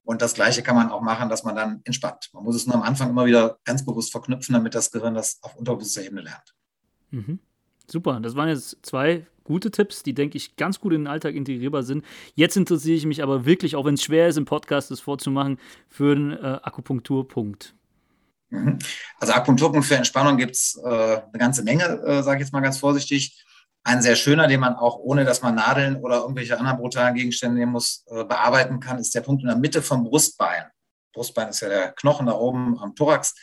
Und 0.04 0.22
das 0.22 0.34
Gleiche 0.34 0.64
kann 0.64 0.76
man 0.76 0.92
auch 0.92 1.00
machen, 1.02 1.30
dass 1.30 1.46
man 1.46 1.56
dann 1.56 1.80
entspannt. 1.86 2.30
Man 2.34 2.44
muss 2.44 2.58
es 2.58 2.68
nur 2.68 2.76
am 2.76 2.82
Anfang 2.82 3.10
immer 3.10 3.26
wieder 3.26 3.58
ganz 3.64 3.86
bewusst 3.86 4.12
verknüpfen, 4.12 4.52
damit 4.52 4.76
das 4.76 4.92
Gehirn 4.92 5.14
das 5.14 5.40
auf 5.42 5.56
unterbewusster 5.56 6.04
Ebene 6.04 6.24
lernt. 6.24 6.54
Mhm. 7.12 7.40
Super, 7.90 8.20
das 8.20 8.36
waren 8.36 8.50
jetzt 8.50 8.80
zwei 8.82 9.26
gute 9.44 9.72
Tipps, 9.72 10.04
die, 10.04 10.14
denke 10.14 10.38
ich, 10.38 10.56
ganz 10.56 10.80
gut 10.80 10.94
in 10.94 11.02
den 11.02 11.08
Alltag 11.08 11.36
integrierbar 11.36 11.84
sind. 11.84 12.06
Jetzt 12.36 12.58
interessiere 12.58 12.98
ich 12.98 13.06
mich 13.06 13.24
aber 13.24 13.46
wirklich, 13.46 13.76
auch 13.76 13.86
wenn 13.86 13.96
es 13.96 14.04
schwer 14.04 14.28
ist, 14.28 14.38
im 14.38 14.46
Podcast 14.46 14.92
das 14.92 15.00
vorzumachen, 15.00 15.60
für 15.88 16.16
den 16.16 16.32
äh, 16.32 16.60
Akupunkturpunkt. 16.62 17.74
Also 19.20 19.34
Akupunkturpunkt 19.34 19.88
für 19.88 19.96
Entspannung 19.96 20.36
gibt 20.36 20.56
es 20.56 20.78
äh, 20.84 20.88
eine 20.88 21.38
ganze 21.38 21.64
Menge, 21.64 21.84
äh, 21.84 22.22
sage 22.24 22.38
ich 22.38 22.48
jetzt 22.48 22.54
mal 22.54 22.60
ganz 22.60 22.80
vorsichtig. 22.80 23.46
Ein 23.84 24.02
sehr 24.02 24.16
schöner, 24.16 24.48
den 24.48 24.60
man 24.60 24.76
auch 24.76 24.98
ohne, 24.98 25.26
dass 25.26 25.42
man 25.42 25.56
Nadeln 25.56 25.98
oder 25.98 26.22
irgendwelche 26.22 26.58
anderen 26.60 26.78
brutalen 26.78 27.16
Gegenstände 27.16 27.58
nehmen 27.58 27.72
muss, 27.72 28.04
äh, 28.10 28.26
bearbeiten 28.26 28.80
kann, 28.80 28.98
ist 28.98 29.16
der 29.16 29.22
Punkt 29.22 29.44
in 29.44 29.48
der 29.48 29.58
Mitte 29.58 29.82
vom 29.82 30.04
Brustbein. 30.04 30.66
Brustbein 31.14 31.50
ist 31.50 31.62
ja 31.62 31.70
der 31.70 31.92
Knochen 31.94 32.26
da 32.26 32.34
oben 32.34 32.78
am 32.80 32.96
Thorax. 32.96 33.36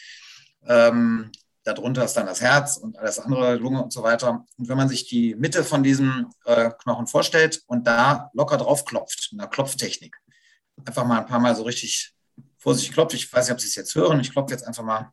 Ähm, 0.66 1.30
Darunter 1.74 2.04
ist 2.04 2.14
dann 2.14 2.26
das 2.26 2.40
Herz 2.40 2.78
und 2.78 2.96
alles 2.96 3.18
andere, 3.18 3.56
Lunge 3.56 3.82
und 3.82 3.92
so 3.92 4.02
weiter. 4.02 4.46
Und 4.56 4.68
wenn 4.68 4.76
man 4.78 4.88
sich 4.88 5.06
die 5.06 5.34
Mitte 5.34 5.64
von 5.64 5.82
diesem 5.82 6.30
äh, 6.46 6.70
Knochen 6.82 7.06
vorstellt 7.06 7.62
und 7.66 7.86
da 7.86 8.30
locker 8.32 8.56
drauf 8.56 8.86
klopft, 8.86 9.28
mit 9.32 9.40
einer 9.40 9.50
Klopftechnik, 9.50 10.16
einfach 10.86 11.04
mal 11.04 11.18
ein 11.18 11.26
paar 11.26 11.40
Mal 11.40 11.54
so 11.54 11.64
richtig 11.64 12.14
vorsichtig 12.56 12.94
klopft. 12.94 13.14
Ich 13.14 13.30
weiß 13.30 13.46
nicht, 13.46 13.52
ob 13.52 13.60
Sie 13.60 13.66
es 13.66 13.74
jetzt 13.74 13.94
hören. 13.94 14.18
Ich 14.20 14.32
klopfe 14.32 14.54
jetzt 14.54 14.66
einfach 14.66 14.82
mal. 14.82 15.12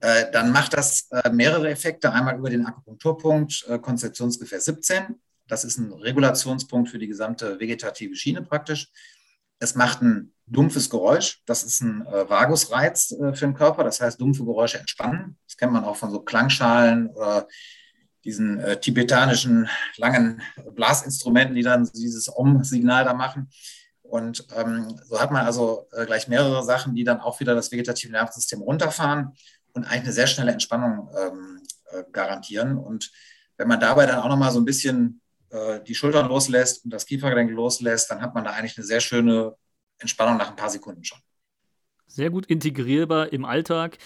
Äh, 0.00 0.32
dann 0.32 0.50
macht 0.50 0.72
das 0.72 1.08
äh, 1.10 1.30
mehrere 1.30 1.70
Effekte. 1.70 2.12
Einmal 2.12 2.36
über 2.36 2.50
den 2.50 2.66
Akupunkturpunkt, 2.66 3.66
äh, 3.68 3.78
Konzeptionsgefäß 3.78 4.64
17. 4.64 5.14
Das 5.46 5.62
ist 5.62 5.78
ein 5.78 5.92
Regulationspunkt 5.92 6.88
für 6.88 6.98
die 6.98 7.06
gesamte 7.06 7.60
vegetative 7.60 8.16
Schiene 8.16 8.42
praktisch. 8.42 8.90
Es 9.60 9.76
macht 9.76 10.02
ein 10.02 10.32
dumpfes 10.50 10.90
Geräusch. 10.90 11.42
Das 11.46 11.62
ist 11.62 11.80
ein 11.80 12.04
äh, 12.06 12.28
Vagusreiz 12.28 13.12
äh, 13.12 13.32
für 13.34 13.46
den 13.46 13.54
Körper. 13.54 13.84
Das 13.84 14.00
heißt, 14.00 14.20
dumpfe 14.20 14.44
Geräusche 14.44 14.78
entspannen. 14.78 15.38
Das 15.46 15.56
kennt 15.56 15.72
man 15.72 15.84
auch 15.84 15.96
von 15.96 16.10
so 16.10 16.20
Klangschalen 16.20 17.08
oder 17.10 17.46
diesen 18.24 18.58
äh, 18.60 18.78
tibetanischen 18.78 19.68
langen 19.96 20.42
Blasinstrumenten, 20.74 21.54
die 21.54 21.62
dann 21.62 21.88
dieses 21.94 22.34
Om-Signal 22.34 23.04
da 23.04 23.14
machen. 23.14 23.48
Und 24.02 24.46
ähm, 24.56 25.00
so 25.04 25.20
hat 25.20 25.30
man 25.30 25.46
also 25.46 25.86
äh, 25.92 26.04
gleich 26.04 26.26
mehrere 26.26 26.64
Sachen, 26.64 26.94
die 26.94 27.04
dann 27.04 27.20
auch 27.20 27.38
wieder 27.40 27.54
das 27.54 27.70
vegetative 27.70 28.10
Nervensystem 28.10 28.60
runterfahren 28.60 29.32
und 29.72 29.84
eigentlich 29.84 30.04
eine 30.04 30.12
sehr 30.12 30.26
schnelle 30.26 30.52
Entspannung 30.52 31.08
ähm, 31.16 31.60
äh, 31.92 32.02
garantieren. 32.10 32.76
Und 32.76 33.10
wenn 33.56 33.68
man 33.68 33.78
dabei 33.78 34.06
dann 34.06 34.18
auch 34.18 34.28
nochmal 34.28 34.50
so 34.50 34.60
ein 34.60 34.64
bisschen 34.64 35.20
äh, 35.50 35.80
die 35.80 35.94
Schultern 35.94 36.28
loslässt 36.28 36.84
und 36.84 36.92
das 36.92 37.06
Kiefergelenk 37.06 37.52
loslässt, 37.52 38.10
dann 38.10 38.20
hat 38.20 38.34
man 38.34 38.44
da 38.44 38.50
eigentlich 38.50 38.76
eine 38.76 38.86
sehr 38.86 39.00
schöne 39.00 39.54
Entspannung 40.00 40.36
nach 40.36 40.50
ein 40.50 40.56
paar 40.56 40.70
Sekunden 40.70 41.04
schon. 41.04 41.18
Sehr 42.06 42.30
gut 42.30 42.46
integrierbar 42.46 43.32
im 43.32 43.44
Alltag. 43.44 43.98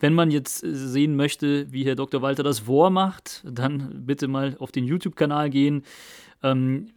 Wenn 0.00 0.14
man 0.14 0.32
jetzt 0.32 0.64
äh, 0.64 0.74
sehen 0.74 1.14
möchte, 1.14 1.70
wie 1.72 1.84
Herr 1.84 1.94
Dr. 1.94 2.22
Walter 2.22 2.42
das 2.42 2.60
Vor 2.60 2.90
macht, 2.90 3.44
dann 3.44 4.04
bitte 4.04 4.26
mal 4.26 4.56
auf 4.58 4.72
den 4.72 4.84
YouTube-Kanal 4.84 5.48
gehen. 5.48 5.84
Ähm, 6.42 6.90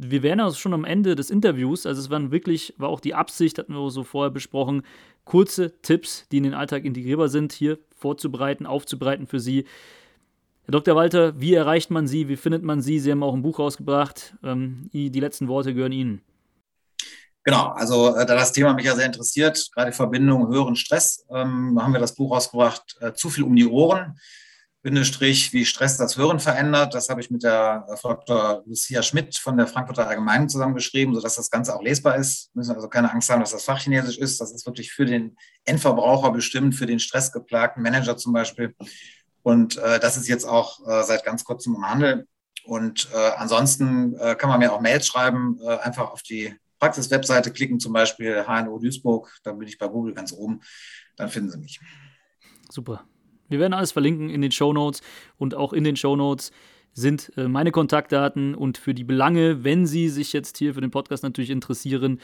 wir 0.00 0.22
wären 0.22 0.40
also 0.40 0.56
schon 0.56 0.74
am 0.74 0.84
Ende 0.84 1.16
des 1.16 1.30
Interviews. 1.30 1.86
Also 1.86 2.00
es 2.00 2.10
waren 2.10 2.30
wirklich, 2.30 2.74
war 2.78 2.88
auch 2.88 3.00
die 3.00 3.14
Absicht, 3.14 3.58
hatten 3.58 3.74
wir 3.74 3.90
so 3.90 4.04
vorher 4.04 4.30
besprochen, 4.30 4.82
kurze 5.24 5.80
Tipps, 5.82 6.28
die 6.30 6.36
in 6.38 6.44
den 6.44 6.54
Alltag 6.54 6.84
integrierbar 6.84 7.28
sind, 7.28 7.52
hier 7.52 7.78
vorzubereiten, 7.96 8.64
aufzubereiten 8.66 9.26
für 9.26 9.40
Sie. 9.40 9.64
Herr 10.64 10.72
Dr. 10.72 10.94
Walter, 10.94 11.40
wie 11.40 11.54
erreicht 11.54 11.90
man 11.90 12.06
Sie? 12.06 12.28
Wie 12.28 12.36
findet 12.36 12.62
man 12.62 12.80
Sie? 12.80 13.00
Sie 13.00 13.10
haben 13.10 13.24
auch 13.24 13.34
ein 13.34 13.42
Buch 13.42 13.58
rausgebracht. 13.58 14.36
Ähm, 14.44 14.88
die 14.92 15.08
letzten 15.20 15.48
Worte 15.48 15.74
gehören 15.74 15.92
Ihnen. 15.92 16.22
Genau, 17.44 17.68
also 17.68 18.14
äh, 18.14 18.24
da 18.24 18.36
das 18.36 18.52
Thema 18.52 18.72
mich 18.72 18.84
ja 18.84 18.94
sehr 18.94 19.06
interessiert, 19.06 19.68
gerade 19.74 19.90
die 19.90 19.96
Verbindung 19.96 20.48
höheren 20.48 20.76
Stress, 20.76 21.24
ähm, 21.30 21.78
haben 21.82 21.92
wir 21.92 22.00
das 22.00 22.14
Buch 22.14 22.34
rausgebracht, 22.34 22.96
äh, 23.00 23.12
Zu 23.14 23.30
viel 23.30 23.44
um 23.44 23.56
die 23.56 23.66
Ohren, 23.66 24.18
Bindestrich, 24.82 25.52
wie 25.52 25.64
Stress 25.64 25.96
das 25.96 26.16
Hören 26.16 26.40
verändert. 26.40 26.94
Das 26.94 27.08
habe 27.08 27.20
ich 27.20 27.30
mit 27.30 27.44
der 27.44 27.86
äh, 27.88 27.96
Frau 27.96 28.14
Dr. 28.14 28.62
Lucia 28.66 29.02
Schmidt 29.02 29.36
von 29.36 29.56
der 29.56 29.68
Frankfurter 29.68 30.08
Allgemeinen 30.08 30.48
zusammengeschrieben, 30.48 31.14
sodass 31.14 31.36
das 31.36 31.50
Ganze 31.50 31.74
auch 31.74 31.82
lesbar 31.82 32.16
ist. 32.16 32.50
Wir 32.52 32.60
müssen 32.60 32.74
also 32.74 32.88
keine 32.88 33.10
Angst 33.12 33.30
haben, 33.30 33.40
dass 33.40 33.52
das 33.52 33.64
Fachchinesisch 33.64 34.18
ist. 34.18 34.40
Das 34.40 34.52
ist 34.52 34.66
wirklich 34.66 34.92
für 34.92 35.06
den 35.06 35.36
Endverbraucher 35.64 36.32
bestimmt, 36.32 36.74
für 36.74 36.86
den 36.86 36.98
stressgeplagten 36.98 37.82
Manager 37.82 38.16
zum 38.16 38.32
Beispiel. 38.32 38.74
Und 39.42 39.76
äh, 39.78 40.00
das 40.00 40.16
ist 40.16 40.28
jetzt 40.28 40.44
auch 40.44 40.84
äh, 40.86 41.04
seit 41.04 41.24
ganz 41.24 41.44
kurzem 41.44 41.76
im 41.76 41.88
Handel. 41.88 42.26
Und 42.64 43.08
äh, 43.12 43.30
ansonsten 43.36 44.14
äh, 44.16 44.34
kann 44.34 44.50
man 44.50 44.58
mir 44.58 44.72
auch 44.72 44.80
Mails 44.80 45.06
schreiben, 45.06 45.58
äh, 45.64 45.78
einfach 45.78 46.10
auf 46.10 46.22
die 46.22 46.54
Praxis-Webseite 46.82 47.52
klicken, 47.52 47.78
zum 47.78 47.92
Beispiel 47.92 48.44
HNO 48.44 48.76
Duisburg, 48.80 49.32
da 49.44 49.52
bin 49.52 49.68
ich 49.68 49.78
bei 49.78 49.86
Google 49.86 50.14
ganz 50.14 50.32
oben, 50.32 50.62
dann 51.14 51.28
finden 51.28 51.48
Sie 51.48 51.58
mich. 51.58 51.78
Super. 52.70 53.04
Wir 53.48 53.60
werden 53.60 53.72
alles 53.72 53.92
verlinken 53.92 54.30
in 54.30 54.42
den 54.42 54.50
Show 54.50 54.72
Notes 54.72 55.00
und 55.38 55.54
auch 55.54 55.72
in 55.72 55.84
den 55.84 55.94
Show 55.94 56.16
Notes 56.16 56.50
sind 56.92 57.30
äh, 57.36 57.46
meine 57.46 57.70
Kontaktdaten 57.70 58.56
und 58.56 58.78
für 58.78 58.94
die 58.94 59.04
Belange, 59.04 59.62
wenn 59.62 59.86
Sie 59.86 60.08
sich 60.08 60.32
jetzt 60.32 60.58
hier 60.58 60.74
für 60.74 60.80
den 60.80 60.90
Podcast 60.90 61.22
natürlich 61.22 61.50
interessieren, 61.50 62.18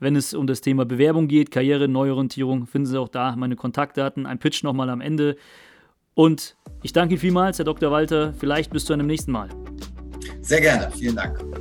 wenn 0.00 0.16
es 0.16 0.34
um 0.34 0.48
das 0.48 0.60
Thema 0.60 0.84
Bewerbung 0.84 1.28
geht, 1.28 1.52
Karriere, 1.52 1.86
Neuorientierung, 1.86 2.66
finden 2.66 2.86
Sie 2.86 2.98
auch 2.98 3.08
da 3.08 3.36
meine 3.36 3.54
Kontaktdaten. 3.54 4.26
Ein 4.26 4.40
Pitch 4.40 4.64
nochmal 4.64 4.90
am 4.90 5.00
Ende. 5.00 5.36
Und 6.14 6.56
ich 6.82 6.92
danke 6.92 7.14
Ihnen 7.14 7.20
vielmals, 7.20 7.58
Herr 7.58 7.64
Dr. 7.64 7.92
Walter. 7.92 8.32
Vielleicht 8.32 8.72
bis 8.72 8.86
zu 8.86 8.92
einem 8.92 9.06
nächsten 9.06 9.30
Mal. 9.30 9.50
Sehr 10.40 10.60
gerne. 10.60 10.90
Vielen 10.90 11.14
Dank. 11.14 11.59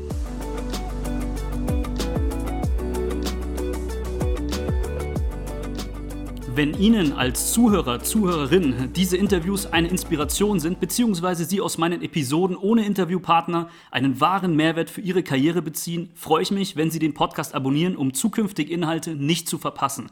Wenn 6.59 6.77
Ihnen 6.77 7.13
als 7.13 7.53
Zuhörer, 7.53 8.03
Zuhörerin 8.03 8.91
diese 8.93 9.15
Interviews 9.15 9.65
eine 9.67 9.87
Inspiration 9.87 10.59
sind, 10.59 10.81
beziehungsweise 10.81 11.45
Sie 11.45 11.61
aus 11.61 11.77
meinen 11.77 12.01
Episoden 12.01 12.57
ohne 12.57 12.85
Interviewpartner 12.85 13.69
einen 13.91 14.19
wahren 14.19 14.57
Mehrwert 14.57 14.89
für 14.89 14.99
Ihre 14.99 15.23
Karriere 15.23 15.61
beziehen, 15.61 16.09
freue 16.15 16.41
ich 16.41 16.51
mich, 16.51 16.75
wenn 16.75 16.91
Sie 16.91 16.99
den 16.99 17.13
Podcast 17.13 17.55
abonnieren, 17.55 17.95
um 17.95 18.13
zukünftige 18.13 18.73
Inhalte 18.73 19.15
nicht 19.15 19.47
zu 19.47 19.57
verpassen. 19.57 20.11